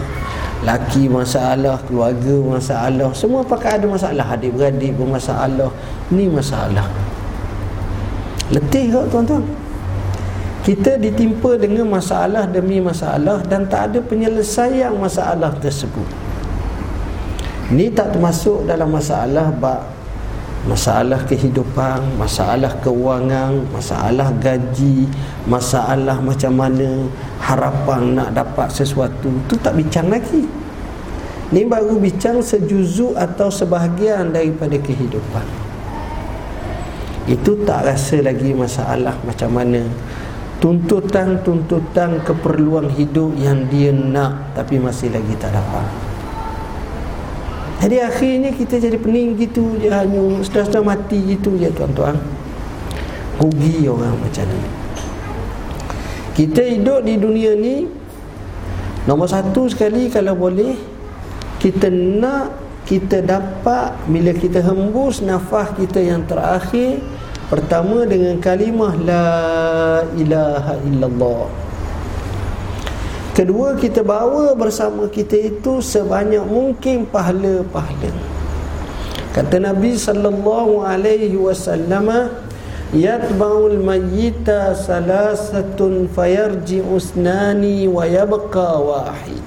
laki 0.60 1.08
masalah, 1.08 1.80
keluarga 1.88 2.36
masalah, 2.56 3.10
semua 3.16 3.40
pakai 3.40 3.80
ada 3.80 3.86
masalah, 3.88 4.36
adik-beradik 4.36 4.92
bermasalah, 4.92 5.72
ni 6.12 6.28
masalah. 6.28 6.84
Letih 8.52 8.92
tak 8.92 9.08
tuan-tuan? 9.08 9.44
Kita 10.64 10.96
ditimpa 10.96 11.60
dengan 11.60 11.84
masalah 11.92 12.48
demi 12.48 12.80
masalah 12.80 13.44
dan 13.44 13.68
tak 13.68 13.92
ada 13.92 13.98
penyelesaian 14.00 14.92
masalah 14.96 15.52
tersebut. 15.60 16.08
Ni 17.72 17.88
tak 17.92 18.16
termasuk 18.16 18.68
dalam 18.68 18.92
masalah 18.92 19.48
bab 19.52 19.93
masalah 20.64 21.20
kehidupan, 21.28 22.16
masalah 22.16 22.72
keuangan, 22.80 23.68
masalah 23.68 24.32
gaji, 24.40 25.04
masalah 25.44 26.16
macam 26.24 26.56
mana 26.56 27.04
harapan 27.36 28.16
nak 28.16 28.32
dapat 28.32 28.72
sesuatu 28.72 29.28
tu 29.44 29.54
tak 29.60 29.76
bincang 29.76 30.08
lagi. 30.08 30.48
Ni 31.52 31.68
baru 31.68 32.00
bincang 32.00 32.40
sejuzuk 32.40 33.12
atau 33.14 33.52
sebahagian 33.52 34.32
daripada 34.32 34.80
kehidupan. 34.80 35.44
Itu 37.28 37.60
tak 37.68 37.84
rasa 37.88 38.24
lagi 38.24 38.56
masalah 38.56 39.16
macam 39.24 39.52
mana 39.52 39.84
tuntutan-tuntutan 40.64 42.24
keperluan 42.24 42.88
hidup 42.88 43.36
yang 43.36 43.68
dia 43.68 43.92
nak 43.92 44.56
tapi 44.56 44.80
masih 44.80 45.12
lagi 45.12 45.36
tak 45.36 45.52
dapat. 45.52 46.03
Jadi 47.82 47.96
akhirnya 48.00 48.50
kita 48.54 48.78
jadi 48.78 48.96
pening 48.96 49.38
gitu 49.40 49.76
je 49.80 49.90
hanya 49.90 50.42
sudah-sudah 50.44 50.82
mati 50.84 51.18
gitu 51.36 51.56
je 51.56 51.68
tuan-tuan. 51.72 52.16
Rugi 53.40 53.86
orang 53.90 54.14
macam 54.18 54.46
ni. 54.46 54.84
Kita 56.34 56.66
hidup 56.66 57.06
di 57.06 57.14
dunia 57.14 57.54
ni 57.54 57.86
Nombor 59.06 59.30
satu 59.30 59.70
sekali 59.70 60.10
kalau 60.10 60.34
boleh 60.34 60.74
Kita 61.62 61.86
nak 61.86 62.50
Kita 62.82 63.22
dapat 63.22 63.94
Bila 64.10 64.34
kita 64.34 64.58
hembus 64.66 65.22
nafas 65.22 65.70
kita 65.78 66.02
yang 66.02 66.26
terakhir 66.26 66.98
Pertama 67.46 68.02
dengan 68.02 68.42
kalimah 68.42 68.98
La 68.98 69.30
ilaha 70.18 70.74
illallah 70.82 71.63
Kedua 73.34 73.74
kita 73.74 74.06
bawa 74.06 74.54
bersama 74.54 75.10
kita 75.10 75.34
itu 75.34 75.82
sebanyak 75.82 76.46
mungkin 76.46 77.02
pahala-pahala. 77.02 78.14
Kata 79.34 79.58
Nabi 79.58 79.98
sallallahu 79.98 80.86
alaihi 80.86 81.34
wasallam 81.34 82.30
yatba'ul 82.94 83.82
mayyita 83.82 84.78
salasatun 84.78 86.06
fayarji 86.14 86.78
usnani 86.78 87.90
wa 87.90 88.06
yabqa 88.06 88.78
wahid. 88.78 89.42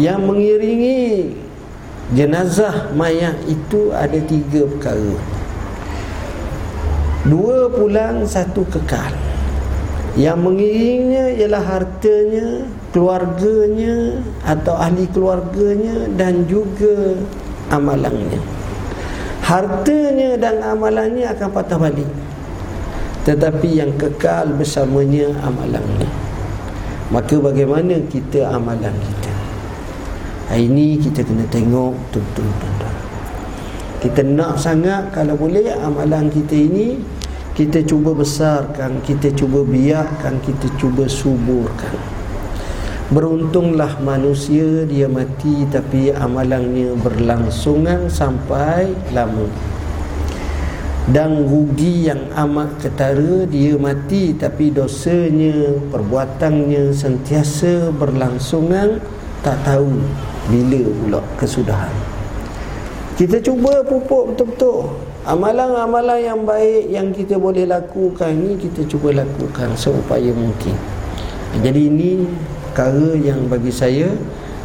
Yang 0.00 0.20
mengiringi 0.24 1.36
jenazah 2.16 2.88
mayat 2.96 3.36
itu 3.52 3.92
ada 3.92 4.16
tiga 4.16 4.64
perkara. 4.64 5.20
Dua 7.28 7.68
pulang, 7.68 8.24
satu 8.24 8.64
kekal. 8.64 9.31
Yang 10.12 10.38
mengiringnya 10.44 11.24
ialah 11.40 11.64
hartanya, 11.64 12.68
keluarganya 12.92 14.20
atau 14.44 14.76
ahli 14.76 15.08
keluarganya 15.08 16.04
dan 16.20 16.44
juga 16.44 17.16
amalannya. 17.72 18.36
Hartanya 19.40 20.36
dan 20.36 20.60
amalannya 20.60 21.24
akan 21.32 21.48
patah 21.48 21.80
balik. 21.80 22.10
Tetapi 23.24 23.68
yang 23.72 23.96
kekal 23.96 24.52
bersamanya 24.52 25.32
amalannya. 25.40 26.10
Maka 27.08 27.40
bagaimana 27.40 27.96
kita 28.12 28.52
amalan 28.52 28.92
kita? 28.92 29.32
Hari 30.52 30.68
ini 30.68 31.00
kita 31.00 31.24
kena 31.24 31.48
tengok 31.48 31.96
betul-betul 32.12 32.92
Kita 34.04 34.20
nak 34.20 34.60
sangat 34.60 35.08
kalau 35.08 35.40
boleh 35.40 35.72
amalan 35.80 36.28
kita 36.28 36.52
ini 36.52 37.00
kita 37.52 37.84
cuba 37.84 38.16
besarkan, 38.16 39.04
kita 39.04 39.28
cuba 39.36 39.60
biarkan, 39.60 40.40
kita 40.40 40.72
cuba 40.80 41.04
suburkan. 41.04 42.00
Beruntunglah 43.12 44.00
manusia 44.00 44.88
dia 44.88 45.04
mati 45.04 45.68
tapi 45.68 46.08
amalannya 46.08 46.96
berlangsungan 46.96 48.08
sampai 48.08 48.88
lama. 49.12 49.44
Dan 51.12 51.44
rugi 51.44 52.08
yang 52.08 52.24
amat 52.32 52.80
ketara 52.80 53.44
dia 53.44 53.76
mati 53.76 54.32
tapi 54.32 54.72
dosanya, 54.72 55.76
perbuatannya 55.92 56.88
sentiasa 56.96 57.92
berlangsungan 57.92 58.96
tak 59.44 59.60
tahu 59.60 59.92
bila 60.48 60.82
pula 61.04 61.20
kesudahan. 61.36 61.92
Kita 63.20 63.44
cuba 63.44 63.84
pupuk 63.84 64.32
betul-betul 64.32 65.11
Amalan-amalan 65.22 66.18
yang 66.18 66.42
baik 66.42 66.90
yang 66.90 67.14
kita 67.14 67.38
boleh 67.38 67.62
lakukan 67.62 68.34
ni 68.34 68.58
kita 68.58 68.82
cuba 68.90 69.14
lakukan 69.14 69.70
seupaya 69.78 70.34
mungkin. 70.34 70.74
Jadi 71.62 71.86
ini 71.86 72.26
perkara 72.66 73.14
yang 73.14 73.46
bagi 73.46 73.70
saya 73.70 74.10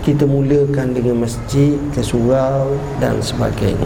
kita 0.01 0.25
mulakan 0.25 0.97
dengan 0.97 1.21
masjid, 1.21 1.77
ke 1.93 2.01
surau 2.01 2.73
dan 2.97 3.21
sebagainya. 3.21 3.85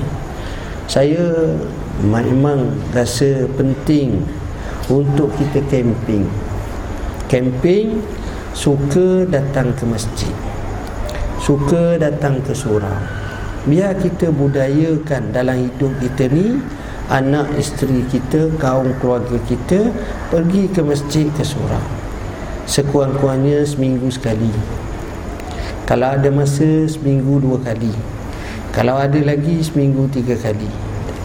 Saya 0.87 1.51
memang 1.99 2.71
rasa 2.95 3.51
penting 3.59 4.23
untuk 4.87 5.27
kita 5.35 5.59
camping. 5.67 6.23
Camping 7.27 7.99
suka 8.55 9.27
datang 9.27 9.75
ke 9.75 9.83
masjid. 9.83 10.31
Suka 11.35 11.99
datang 11.99 12.39
ke 12.39 12.55
surau 12.55 13.20
biar 13.69 13.93
kita 14.01 14.33
budayakan 14.33 15.29
dalam 15.29 15.69
hidup 15.69 15.93
kita 16.01 16.33
ni 16.33 16.57
anak 17.13 17.51
isteri 17.61 18.01
kita 18.09 18.49
kaum 18.57 18.89
keluarga 18.97 19.37
kita 19.45 19.93
pergi 20.33 20.65
ke 20.71 20.81
masjid 20.81 21.27
ke 21.29 21.43
surau 21.45 21.83
sekurang-kurangnya 22.65 23.67
seminggu 23.67 24.07
sekali. 24.07 24.47
Kalau 25.83 26.15
ada 26.15 26.31
masa 26.31 26.87
seminggu 26.87 27.43
dua 27.43 27.59
kali. 27.59 27.91
Kalau 28.71 28.95
ada 28.95 29.19
lagi 29.19 29.59
seminggu 29.59 30.07
tiga 30.07 30.39
kali. 30.39 30.71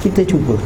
Kita 0.03 0.26
cuba. 0.26 0.59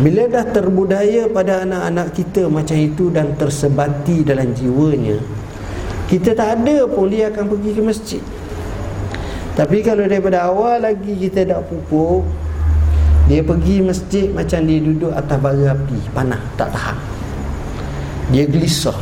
Bila 0.00 0.26
dah 0.26 0.42
terbudaya 0.50 1.30
pada 1.30 1.62
anak-anak 1.62 2.08
kita 2.18 2.50
macam 2.50 2.74
itu 2.74 3.14
dan 3.14 3.36
tersebati 3.38 4.24
dalam 4.26 4.50
jiwanya 4.56 5.20
kita 6.10 6.34
tak 6.34 6.58
ada 6.58 6.90
pun 6.90 7.06
dia 7.06 7.30
akan 7.30 7.44
pergi 7.54 7.70
ke 7.70 7.82
masjid 7.86 8.22
tapi 9.58 9.82
kalau 9.82 10.06
daripada 10.06 10.46
awal 10.46 10.78
lagi 10.78 11.16
kita 11.18 11.42
dah 11.42 11.60
pupuk 11.66 12.22
Dia 13.26 13.42
pergi 13.42 13.82
masjid 13.82 14.26
macam 14.30 14.62
dia 14.66 14.78
duduk 14.82 15.12
atas 15.14 15.38
bara 15.38 15.66
api 15.74 15.98
Panah, 16.10 16.42
tak 16.58 16.70
tahan. 16.74 16.98
Dia 18.30 18.46
gelisah. 18.46 18.98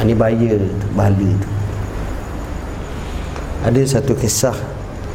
Ini 0.00 0.14
bahaya 0.16 0.54
bala 0.94 1.30
tu. 1.38 1.50
Ada 3.66 3.80
satu 3.98 4.16
kisah 4.16 4.56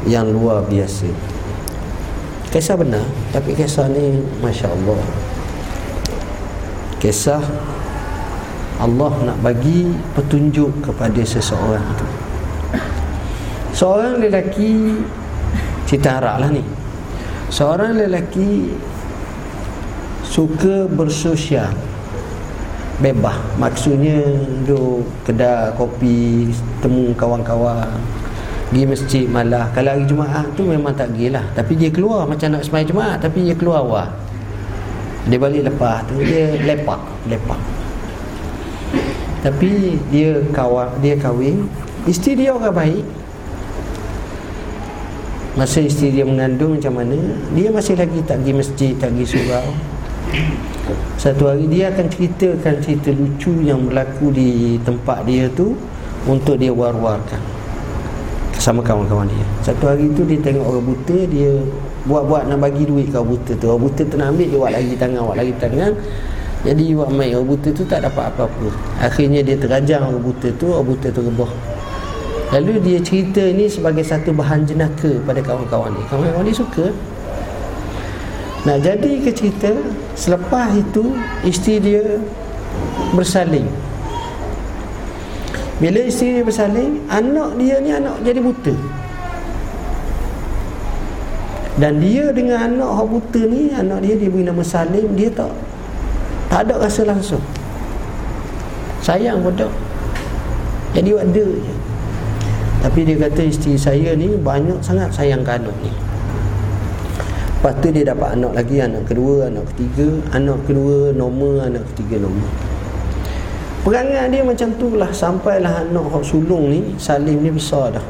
yang 0.06 0.30
luar 0.30 0.62
biasa. 0.68 1.08
Kisah 2.52 2.76
benar 2.78 3.04
tapi 3.34 3.52
kisah 3.52 3.84
ni 3.90 4.22
Masya 4.40 4.70
Allah 4.70 5.00
kisah 6.96 7.44
Allah 8.80 9.12
nak 9.24 9.38
bagi 9.44 9.88
petunjuk 10.16 10.72
kepada 10.80 11.20
seseorang 11.20 11.84
tu 12.00 12.06
seorang 13.76 14.24
lelaki 14.24 15.04
cerita 15.84 16.16
harap 16.16 16.40
lah 16.40 16.48
ni. 16.48 16.64
Seorang 17.52 18.00
lelaki 18.00 18.72
suka 20.24 20.88
bersosial. 20.88 21.70
Bebas. 22.96 23.36
Maksudnya 23.60 24.24
duduk 24.64 25.04
kedai 25.28 25.68
kopi 25.76 26.48
temu 26.80 27.12
kawan-kawan 27.12 27.84
pergi 28.66 28.82
masjid 28.82 29.24
malah 29.30 29.70
kalau 29.70 29.94
hari 29.94 30.10
Jumaat 30.10 30.48
tu 30.56 30.64
memang 30.64 30.96
tak 30.96 31.12
pergi 31.12 31.28
lah. 31.28 31.44
Tapi 31.52 31.76
dia 31.76 31.92
keluar 31.92 32.24
macam 32.24 32.56
nak 32.56 32.64
semai 32.64 32.88
Jumaat 32.88 33.20
tapi 33.20 33.44
dia 33.44 33.52
keluar 33.52 33.84
awal. 33.84 34.08
Dia 35.28 35.36
balik 35.36 35.68
lepas 35.68 36.08
tu 36.08 36.24
dia 36.24 36.56
lepak 36.64 36.98
lepak. 37.28 37.60
Tapi 39.44 40.00
dia 40.08 40.40
kawan 40.56 40.88
dia 41.04 41.20
kahwin. 41.20 41.68
Isteri 42.08 42.48
dia 42.48 42.56
orang 42.56 42.72
baik 42.72 43.04
masa 45.56 45.80
isteri 45.80 46.20
dia 46.20 46.24
mengandung 46.28 46.76
macam 46.76 47.00
mana 47.00 47.16
dia 47.56 47.68
masih 47.72 47.96
lagi 47.96 48.20
tak 48.28 48.44
pergi 48.44 48.52
masjid 48.52 48.92
tak 48.96 49.08
pergi 49.10 49.26
surau 49.26 49.68
satu 51.16 51.50
hari 51.50 51.66
dia 51.66 51.90
akan 51.90 52.06
ceritakan 52.12 52.74
cerita 52.84 53.10
lucu 53.10 53.52
yang 53.64 53.88
berlaku 53.88 54.30
di 54.30 54.76
tempat 54.84 55.24
dia 55.24 55.48
tu 55.50 55.74
untuk 56.28 56.60
dia 56.60 56.70
war-warkan 56.70 57.40
sama 58.66 58.82
kawan-kawan 58.82 59.30
dia. 59.30 59.46
Satu 59.62 59.86
hari 59.86 60.10
tu 60.16 60.26
dia 60.26 60.42
tengok 60.42 60.66
orang 60.66 60.86
buta 60.90 61.18
dia 61.30 61.52
buat-buat 62.08 62.50
nak 62.50 62.58
bagi 62.58 62.82
duit 62.82 63.14
orang 63.14 63.38
buta 63.38 63.52
tu. 63.54 63.66
Orang 63.70 63.82
buta 63.86 64.02
tu 64.02 64.14
nak 64.18 64.34
ambil 64.34 64.46
dia 64.50 64.58
buat 64.58 64.72
lagi 64.74 64.94
tangan, 64.98 65.20
buat 65.22 65.38
lagi 65.38 65.54
tangan. 65.62 65.92
Jadi 66.66 66.84
buat 66.98 67.10
main 67.14 67.30
orang 67.36 67.48
buta 67.54 67.68
tu 67.70 67.84
tak 67.86 68.00
dapat 68.02 68.24
apa-apa. 68.26 68.68
Akhirnya 68.98 69.40
dia 69.46 69.54
terajang 69.54 70.02
orang 70.10 70.24
buta 70.24 70.48
tu, 70.58 70.66
orang 70.72 70.86
buta 70.88 71.06
tu 71.14 71.20
rebah. 71.22 71.52
Lalu 72.54 72.78
dia 72.78 72.98
cerita 73.02 73.42
ni 73.42 73.66
sebagai 73.66 74.06
satu 74.06 74.30
bahan 74.30 74.62
jenaka 74.62 75.18
pada 75.26 75.42
kawan-kawan 75.42 75.90
dia. 75.98 76.04
Kawan-kawan 76.06 76.46
dia 76.46 76.54
suka. 76.54 76.86
Nak 78.66 78.82
jadi 78.82 79.12
ke 79.22 79.30
cerita 79.30 79.70
Selepas 80.18 80.74
itu 80.74 81.14
Isteri 81.46 81.78
dia 81.78 82.04
Bersaling 83.14 83.70
Bila 85.78 86.02
isteri 86.02 86.42
dia 86.42 86.44
bersaling 86.44 87.06
Anak 87.06 87.54
dia 87.62 87.78
ni 87.78 87.94
anak 87.94 88.18
jadi 88.26 88.42
buta. 88.42 88.74
Dan 91.78 92.02
dia 92.02 92.34
dengan 92.34 92.74
anak 92.74 92.90
yang 92.90 93.06
buta 93.06 93.42
ni 93.46 93.62
Anak 93.70 93.98
dia 94.02 94.14
dia 94.18 94.28
beri 94.34 94.42
nama 94.42 94.62
Salim 94.66 95.14
Dia 95.14 95.30
tak 95.30 95.54
Tak 96.50 96.66
ada 96.66 96.82
rasa 96.82 97.06
langsung. 97.06 97.42
Sayang 98.98 99.46
pun 99.46 99.54
Jadi 100.90 101.10
ada 101.14 101.46
je 101.46 101.85
Tapi 102.84 103.00
dia 103.02 103.16
kata 103.16 103.40
isteri 103.42 103.74
saya 103.74 104.12
ni 104.14 104.36
Banyak 104.36 104.84
sangat 104.84 105.12
sayang 105.12 105.42
ke 105.42 105.52
anak 105.56 105.76
ni. 105.80 105.92
Lepas 107.56 107.72
tu 107.82 107.88
dia 107.90 108.04
dapat 108.06 108.36
anak 108.36 108.52
lagi 108.52 108.76
Anak 108.78 109.08
kedua, 109.08 109.48
anak 109.48 109.64
ketiga 109.74 110.06
Anak 110.36 110.58
kedua 110.68 111.10
normal, 111.16 111.72
anak 111.72 111.82
ketiga 111.92 112.22
normal. 112.22 112.50
Perangai 113.82 114.28
dia 114.28 114.42
macam 114.44 114.68
tu 114.76 114.94
lah 114.94 115.10
Sampailah 115.10 115.88
anak 115.88 116.06
Hak 116.12 116.22
sulung 116.22 116.68
ni 116.70 116.94
Salim 117.00 117.42
ni 117.42 117.50
besar 117.50 117.96
dah. 117.96 118.04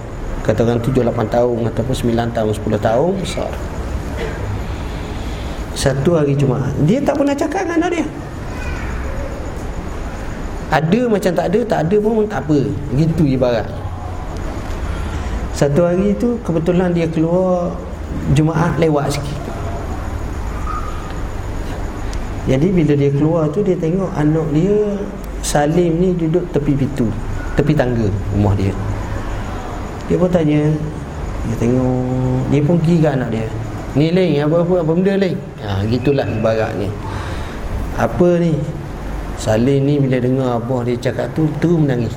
Katakan 0.44 0.82
7-8 0.82 1.08
tahun 1.30 1.58
Ataupun 1.72 1.94
9 1.94 2.36
tahun, 2.36 2.52
10 2.52 2.76
tahun 2.82 3.10
Besar 3.22 3.50
Satu 5.72 6.20
hari 6.20 6.36
Jumaat 6.36 6.74
Dia 6.84 7.00
tak 7.00 7.16
pernah 7.16 7.36
cakap 7.36 7.64
dengan 7.64 7.86
anak 7.86 7.90
dia. 7.96 8.06
Ada 10.66 11.00
macam 11.06 11.32
tak 11.32 11.46
ada 11.48 11.60
Tak 11.64 11.78
ada 11.86 11.96
pun 12.02 12.26
tak 12.26 12.40
apa. 12.44 12.58
Gitu 12.92 13.22
ibarat 13.24 13.85
Satu 15.56 15.88
hari 15.88 16.12
tu 16.20 16.36
Kebetulan 16.44 16.92
dia 16.92 17.08
keluar 17.08 17.72
Jumaat 18.36 18.76
lewat 18.76 19.08
sikit. 19.16 19.40
Jadi 22.46 22.68
bila 22.70 22.92
dia 22.92 23.10
keluar 23.10 23.48
tu 23.48 23.64
Dia 23.64 23.74
tengok 23.80 24.12
anak 24.12 24.46
dia 24.52 25.00
Salim 25.40 25.96
ni 25.96 26.12
duduk 26.12 26.44
tepi 26.52 26.76
pintu 26.76 27.08
Tepi 27.56 27.72
tangga 27.72 28.04
rumah 28.36 28.52
dia. 28.52 28.70
Dia 30.12 30.20
pun 30.20 30.28
tanya 30.28 30.60
Dia 31.48 31.56
tengok 31.56 32.52
Dia 32.52 32.60
pun 32.60 32.76
pergi 32.76 32.96
ke 33.00 33.08
anak 33.08 33.28
dia. 33.32 33.48
Ni 33.96 34.12
Ling 34.12 34.44
apa-apa 34.44 34.84
apa 34.84 34.92
benda 34.92 35.16
Ling? 35.16 35.40
Ha, 35.64 35.80
Gitulah 35.88 36.28
ibaratnya 36.28 36.92
Apa 37.96 38.28
ni? 38.36 38.52
Salim 39.40 39.88
ni 39.88 39.96
bila 39.96 40.20
dengar 40.20 40.60
abah 40.60 40.84
dia 40.84 41.00
cakap 41.00 41.32
tu 41.32 41.48
Terus 41.64 41.80
menangis. 41.80 42.12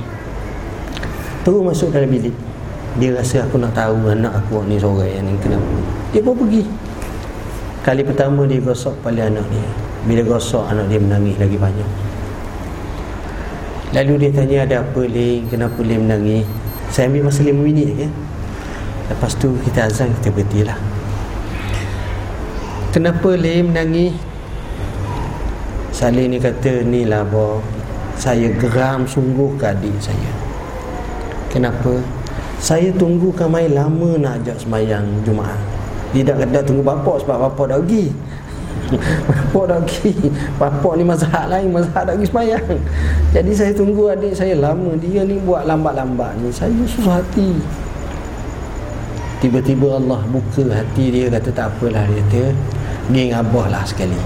Terus 1.48 1.64
masuk 1.64 1.96
dalam 1.96 2.12
bilik 2.12 2.49
dia 2.98 3.14
rasa 3.14 3.46
aku 3.46 3.62
nak 3.62 3.78
tahu 3.78 4.10
anak 4.10 4.34
aku 4.34 4.66
ni 4.66 4.82
seorang 4.82 5.06
yang 5.06 5.26
ni 5.30 5.38
kenapa. 5.38 5.76
Dia 6.10 6.22
pun 6.26 6.34
pergi. 6.34 6.64
Kali 7.86 8.02
pertama 8.02 8.50
dia 8.50 8.58
gosok 8.58 8.98
kepala 9.04 9.30
anak 9.30 9.46
dia. 9.54 9.70
Bila 10.10 10.22
gosok 10.26 10.66
anak 10.66 10.90
dia 10.90 10.98
menangis 10.98 11.38
lagi 11.38 11.58
banyak. 11.60 11.90
Lalu 13.94 14.14
dia 14.22 14.30
tanya 14.34 14.58
ada 14.66 14.76
apa 14.86 15.02
Lim 15.06 15.50
kenapa 15.50 15.80
Lim 15.82 16.06
menangis? 16.06 16.46
Saya 16.90 17.10
ambil 17.10 17.30
masa 17.30 17.42
5 17.46 17.54
minit 17.54 17.90
ya? 17.94 18.10
lepas 19.10 19.34
tu 19.42 19.50
kita 19.66 19.90
azan 19.90 20.14
kita 20.22 20.30
berhenti 20.30 20.62
lah. 20.62 20.78
Kenapa 22.94 23.34
Lim 23.34 23.74
menangis? 23.74 24.14
Salih 25.90 26.30
ni 26.30 26.38
kata 26.40 26.86
ni 26.86 27.04
lah 27.10 27.26
saya 28.16 28.48
geram 28.56 29.10
sungguh 29.10 29.58
ke 29.58 29.66
adik 29.68 29.98
saya. 30.00 30.32
Kenapa 31.50 31.98
saya 32.60 32.92
tunggu 32.92 33.32
kamai 33.32 33.72
lama 33.72 34.20
nak 34.20 34.44
ajak 34.44 34.60
semayang 34.60 35.08
Jumaat. 35.24 35.58
Dia 36.12 36.28
dah 36.28 36.36
kata 36.36 36.60
tunggu 36.68 36.84
bapak 36.84 37.24
sebab 37.24 37.38
bapak 37.48 37.66
dah 37.72 37.80
pergi. 37.80 38.12
Bapak 39.30 39.64
dah 39.70 39.80
pergi. 39.86 40.14
Bapak 40.58 40.94
ni 40.98 41.04
mazhab 41.06 41.46
lain 41.46 41.70
Mazhab 41.70 42.10
dah 42.10 42.14
pergi 42.18 42.26
semayang. 42.26 42.78
Jadi 43.38 43.52
saya 43.54 43.72
tunggu 43.78 44.10
adik 44.10 44.34
saya 44.34 44.58
lama. 44.58 44.98
Dia 44.98 45.22
ni 45.30 45.38
buat 45.46 45.70
lambat-lambat 45.70 46.42
ni. 46.42 46.50
Saya 46.50 46.74
susah 46.90 47.22
hati. 47.22 47.54
Tiba-tiba 49.40 49.96
Allah 49.96 50.20
buka 50.28 50.68
hati 50.68 51.16
dia 51.16 51.32
Kata 51.32 51.48
tak 51.56 51.72
apalah 51.72 52.04
dia 52.12 52.20
kata 52.28 52.52
Geng 53.14 53.32
abah 53.32 53.66
lah 53.70 53.84
sekali. 53.86 54.18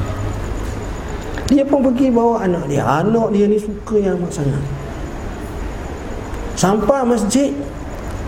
Dia 1.52 1.68
pun 1.68 1.84
pergi 1.84 2.08
bawa 2.08 2.48
anak 2.48 2.72
dia. 2.72 2.88
Anak 2.88 3.36
dia 3.36 3.46
ni 3.52 3.60
suka 3.60 4.00
yang 4.00 4.16
amat 4.16 4.32
sangat. 4.32 4.64
Sampai 6.56 7.04
masjid 7.04 7.52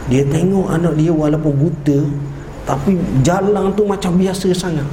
dia 0.06 0.22
tengok 0.30 0.70
anak 0.70 0.94
dia 1.02 1.10
walaupun 1.10 1.54
buta 1.58 2.06
Tapi 2.66 2.98
jalan 3.26 3.74
tu 3.74 3.86
macam 3.86 4.14
biasa 4.18 4.54
sangat. 4.54 4.86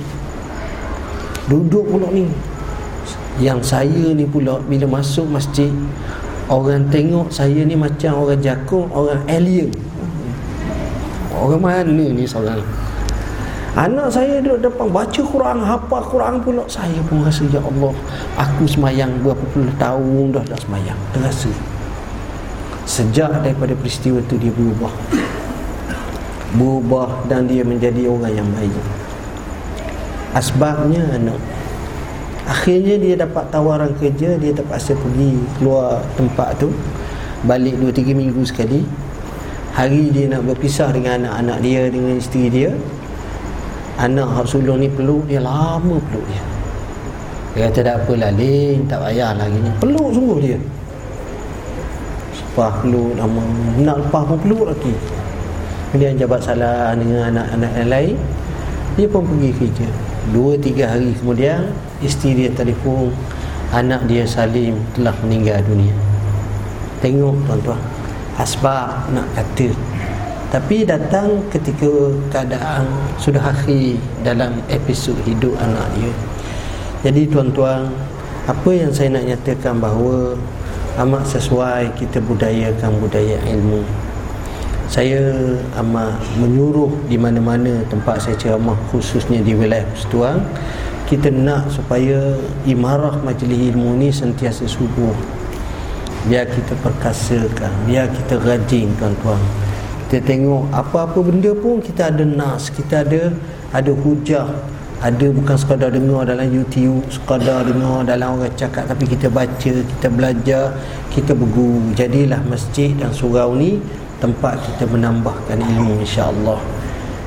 Duduk 1.48 1.84
pula 1.84 2.08
ni. 2.12 2.28
Yang 3.40 3.60
saya 3.64 4.12
ni 4.12 4.28
pula 4.28 4.60
Bila 4.68 5.00
masuk 5.00 5.24
masjid 5.24 5.72
Orang 6.52 6.92
tengok 6.92 7.32
saya 7.32 7.64
ni 7.64 7.72
macam 7.72 8.28
orang 8.28 8.44
jakung 8.44 8.92
Orang 8.92 9.24
alien. 9.24 9.72
Orang 11.32 11.64
mana 11.64 11.88
ni 11.88 12.28
seorang? 12.28 12.60
Anak 13.72 14.12
saya 14.12 14.36
duduk 14.44 14.68
depan 14.68 14.92
Baca 14.92 15.22
Quran 15.24 15.64
Hafal 15.64 16.04
Quran 16.12 16.44
pula 16.44 16.60
Saya 16.68 17.00
pun 17.08 17.24
rasa 17.24 17.48
Ya 17.48 17.56
Allah 17.64 17.96
Aku 18.36 18.68
semayang 18.68 19.16
Berapa 19.24 19.44
puluh 19.56 19.72
tahun 19.80 20.36
dah 20.36 20.44
dah 20.44 20.58
semayang. 20.60 20.98
Terasa 21.16 21.48
Sejak 22.92 23.40
daripada 23.40 23.72
peristiwa 23.72 24.20
itu 24.20 24.36
dia 24.36 24.52
berubah. 24.52 24.92
Berubah 26.52 27.24
dan 27.24 27.48
dia 27.48 27.64
menjadi 27.64 28.04
orang 28.04 28.36
yang 28.36 28.48
baik. 28.52 28.84
Asbabnya 30.36 31.00
anak 31.16 31.40
Akhirnya 32.44 33.00
dia 33.00 33.14
dapat 33.20 33.52
tawaran 33.52 33.92
kerja 34.00 34.40
Dia 34.40 34.52
terpaksa 34.56 34.96
pergi 34.96 35.36
keluar 35.60 36.00
tempat 36.16 36.56
tu 36.56 36.72
Balik 37.44 37.76
2-3 37.76 38.16
minggu 38.16 38.40
sekali. 38.48 38.80
Hari 39.76 40.08
dia 40.08 40.32
nak 40.32 40.48
berpisah 40.48 40.88
dengan 40.88 41.20
anak-anak 41.28 41.58
dia 41.60 41.82
Dengan 41.92 42.16
isteri 42.16 42.48
dia 42.48 42.72
Anak 44.00 44.40
hak 44.40 44.46
sulung 44.48 44.80
ni 44.80 44.88
peluk 44.88 45.28
dia 45.28 45.40
Lama 45.40 45.96
peluk 46.00 46.24
dia. 46.28 46.42
Dia 47.52 47.68
kata 47.68 47.80
tak 47.84 47.96
apalah 48.04 48.32
Lin? 48.32 48.88
Tak 48.88 49.00
payahlah 49.04 49.46
gini. 49.48 49.70
Peluk 49.80 50.08
sungguh 50.16 50.40
dia 50.40 50.60
lepas 52.52 52.84
peluk 52.84 53.16
nama 53.16 53.40
nak 53.80 53.96
lepas 54.04 54.22
pun 54.28 54.36
peluk 54.44 54.64
lagi. 54.68 54.92
Kemudian 55.88 56.20
jabat 56.20 56.44
salah 56.44 56.92
dengan 56.92 57.32
anak-anak 57.32 57.72
yang 57.80 57.88
lain 57.88 58.16
dia 58.92 59.08
pun 59.08 59.24
pergi 59.24 59.50
kerja. 59.56 59.88
Dua 60.36 60.60
tiga 60.60 60.84
hari 60.92 61.16
kemudian 61.16 61.72
isteri 62.04 62.44
dia 62.44 62.52
telefon 62.52 63.08
anak 63.72 64.04
dia 64.04 64.28
Salim 64.28 64.76
telah 64.92 65.16
meninggal 65.24 65.64
dunia. 65.64 65.96
Tengok 67.00 67.40
tuan-tuan. 67.48 67.80
Asbab 68.36 69.08
nak 69.16 69.24
kata. 69.32 69.72
Tapi 70.52 70.84
datang 70.84 71.40
ketika 71.48 71.88
keadaan 72.28 72.84
sudah 73.16 73.40
akhir 73.40 73.96
dalam 74.20 74.60
episod 74.68 75.16
hidup 75.24 75.56
anak 75.56 75.88
dia. 75.96 76.12
Jadi 77.08 77.24
tuan-tuan 77.32 77.88
apa 78.44 78.70
yang 78.76 78.92
saya 78.92 79.16
nak 79.16 79.24
nyatakan 79.24 79.80
bahawa 79.80 80.36
amat 81.00 81.24
sesuai 81.24 81.96
kita 81.96 82.20
budayakan 82.20 83.00
budaya 83.00 83.40
ilmu. 83.48 83.80
Saya 84.92 85.32
amat 85.80 86.20
menyuruh 86.36 86.92
di 87.08 87.16
mana-mana 87.16 87.80
tempat 87.88 88.20
saya 88.20 88.36
ceramah 88.36 88.76
khususnya 88.92 89.40
di 89.40 89.56
wilayah 89.56 89.88
Persatuan 89.88 90.44
kita 91.08 91.32
nak 91.32 91.72
supaya 91.72 92.36
imarah 92.68 93.16
majlis 93.24 93.72
ilmu 93.72 93.96
ni 93.96 94.12
sentiasa 94.12 94.68
subuh 94.68 95.16
biar 96.28 96.44
kita 96.44 96.76
perkasakan 96.84 97.72
biar 97.88 98.12
kita 98.12 98.36
rajin 98.44 98.92
tuan-tuan. 99.00 99.40
Kita 100.12 100.28
tengok 100.28 100.68
apa-apa 100.76 101.24
benda 101.24 101.56
pun 101.56 101.80
kita 101.80 102.12
ada 102.12 102.24
nas 102.28 102.68
kita 102.68 103.00
ada 103.00 103.32
ada 103.72 103.92
hujah 103.96 104.44
ada 105.02 105.26
bukan 105.34 105.58
sekadar 105.58 105.90
dengar 105.90 106.22
dalam 106.22 106.46
YouTube 106.46 107.02
sekadar 107.10 107.66
dengar 107.66 108.06
dalam 108.06 108.38
orang 108.38 108.54
cakap 108.54 108.86
tapi 108.86 109.10
kita 109.10 109.26
baca 109.26 109.72
kita 109.82 110.06
belajar 110.06 110.78
kita 111.10 111.34
berguru. 111.34 111.90
Jadilah 111.98 112.38
masjid 112.46 112.94
dan 112.94 113.10
surau 113.10 113.58
ni 113.58 113.82
tempat 114.22 114.62
kita 114.62 114.86
menambahkan 114.86 115.58
ilmu 115.58 115.98
insya-Allah. 116.06 116.62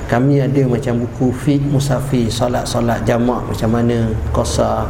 Kami 0.07 0.39
ada 0.39 0.61
macam 0.63 1.03
buku 1.03 1.35
fiqh 1.35 1.67
musafir 1.67 2.31
solat-solat 2.31 3.03
jamak 3.03 3.43
macam 3.43 3.69
mana 3.75 4.07
qasar 4.31 4.87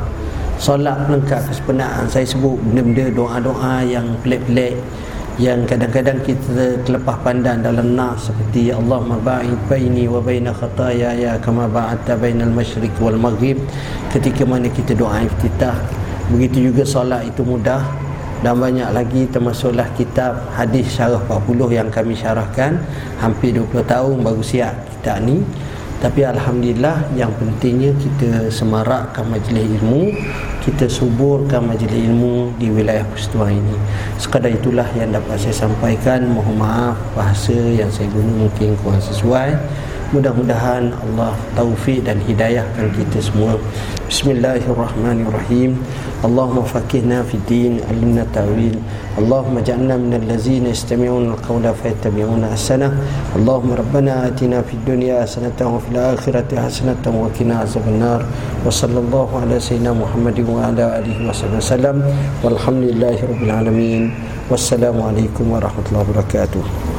solat 0.55 0.95
pelengkap 1.07 1.41
kesempurnaan 1.51 2.07
saya 2.07 2.23
sebut 2.23 2.55
benda-benda 2.63 3.11
doa-doa 3.11 3.83
yang 3.83 4.07
pelik-pelik 4.23 4.79
yang 5.35 5.67
kadang-kadang 5.67 6.23
kita 6.23 6.79
terlepas 6.87 7.19
pandang 7.19 7.59
dalam 7.59 7.91
nas 7.91 8.31
seperti 8.31 8.71
Allah 8.71 9.03
ba'id 9.03 9.59
baini 9.67 10.07
wa 10.07 10.23
baina 10.23 10.55
khataya 10.55 11.11
ya 11.11 11.35
kama 11.43 11.67
ba'adta 11.67 12.15
bainal 12.15 12.55
masyriq 12.55 12.95
wal 13.03 13.19
maghrib. 13.19 13.59
Ketika 14.15 14.47
mana 14.47 14.71
kita 14.71 14.95
doa 14.95 15.19
iftitah 15.19 15.75
begitu 16.31 16.71
juga 16.71 16.87
solat 16.87 17.27
itu 17.27 17.43
mudah. 17.43 17.83
Dan 18.39 18.61
banyak 18.61 18.93
lagi 18.93 19.25
termasuklah 19.27 19.89
kitab 19.99 20.37
hadis 20.53 20.87
syarah 20.87 21.19
40 21.27 21.83
yang 21.83 21.89
kami 21.91 22.15
syarahkan. 22.15 22.79
Hampir 23.19 23.59
20 23.59 23.83
tahun 23.83 24.15
baru 24.23 24.39
siap 24.39 24.75
kitab 24.87 25.19
ni 25.27 25.43
tapi 26.05 26.21
Alhamdulillah 26.21 27.17
yang 27.17 27.33
pentingnya 27.33 27.89
kita 27.97 28.53
semarakkan 28.53 29.25
majlis 29.25 29.65
ilmu 29.81 30.13
kita 30.61 30.85
suburkan 30.85 31.65
majlis 31.65 31.89
ilmu 31.93 32.53
di 32.61 32.73
wilayah 32.73 33.05
Persatuan 33.09 33.57
ini. 33.57 33.77
Sekadar 34.17 34.49
itulah 34.49 34.85
yang 34.97 35.13
dapat 35.13 35.37
saya 35.37 35.65
sampaikan. 35.65 36.25
Mohon 36.25 36.57
maaf 36.61 36.97
bahasa 37.13 37.53
yang 37.53 37.89
saya 37.93 38.09
guna 38.09 38.49
mungkin 38.49 38.73
kurang 38.81 39.01
sesuai 39.01 39.53
Mudah-mudahan 40.13 40.93
Allah 40.93 41.33
taufiq 41.57 42.05
dan 42.05 42.21
hidayahkan 42.21 42.93
kita 42.93 43.25
semua. 43.25 43.57
Bismillahirrahmanirrahim. 44.05 45.81
Allahumma 46.21 46.61
faqihna 46.61 47.25
fi 47.25 47.41
din 47.49 47.81
alimna 47.89 48.21
ta'wil. 48.29 48.77
Allahumma 49.17 49.65
ja'na 49.65 49.97
minal 49.97 50.21
lazina 50.29 50.69
istami'una 50.69 51.33
al-qawla 51.33 51.73
fayatami'una 51.73 52.53
asana 52.53 52.93
Allahumma 53.33 53.81
rabbana 53.81 54.29
atina 54.29 54.61
fi 54.61 54.77
dunia 54.85 55.25
asanatahu 55.25 55.81
fi 55.89 55.97
al-akhirati 55.97 56.53
asanatahu 56.53 57.25
wa 57.25 57.29
kina 57.33 57.65
azab 57.65 57.81
al-nar 57.89 58.21
wa 58.61 58.69
sallallahu 58.69 59.41
ala 59.41 59.57
sayyidina 59.57 59.89
Muhammadin 59.89 60.45
wa 60.45 60.69
ala 60.69 61.01
alihi 61.01 61.25
wa 61.25 61.33
sallam. 61.33 62.05
Wa 62.45 62.53
alamin. 62.53 64.13
Wassalamualaikum 64.53 65.49
warahmatullahi 65.49 66.05
wabarakatuh. 66.05 66.94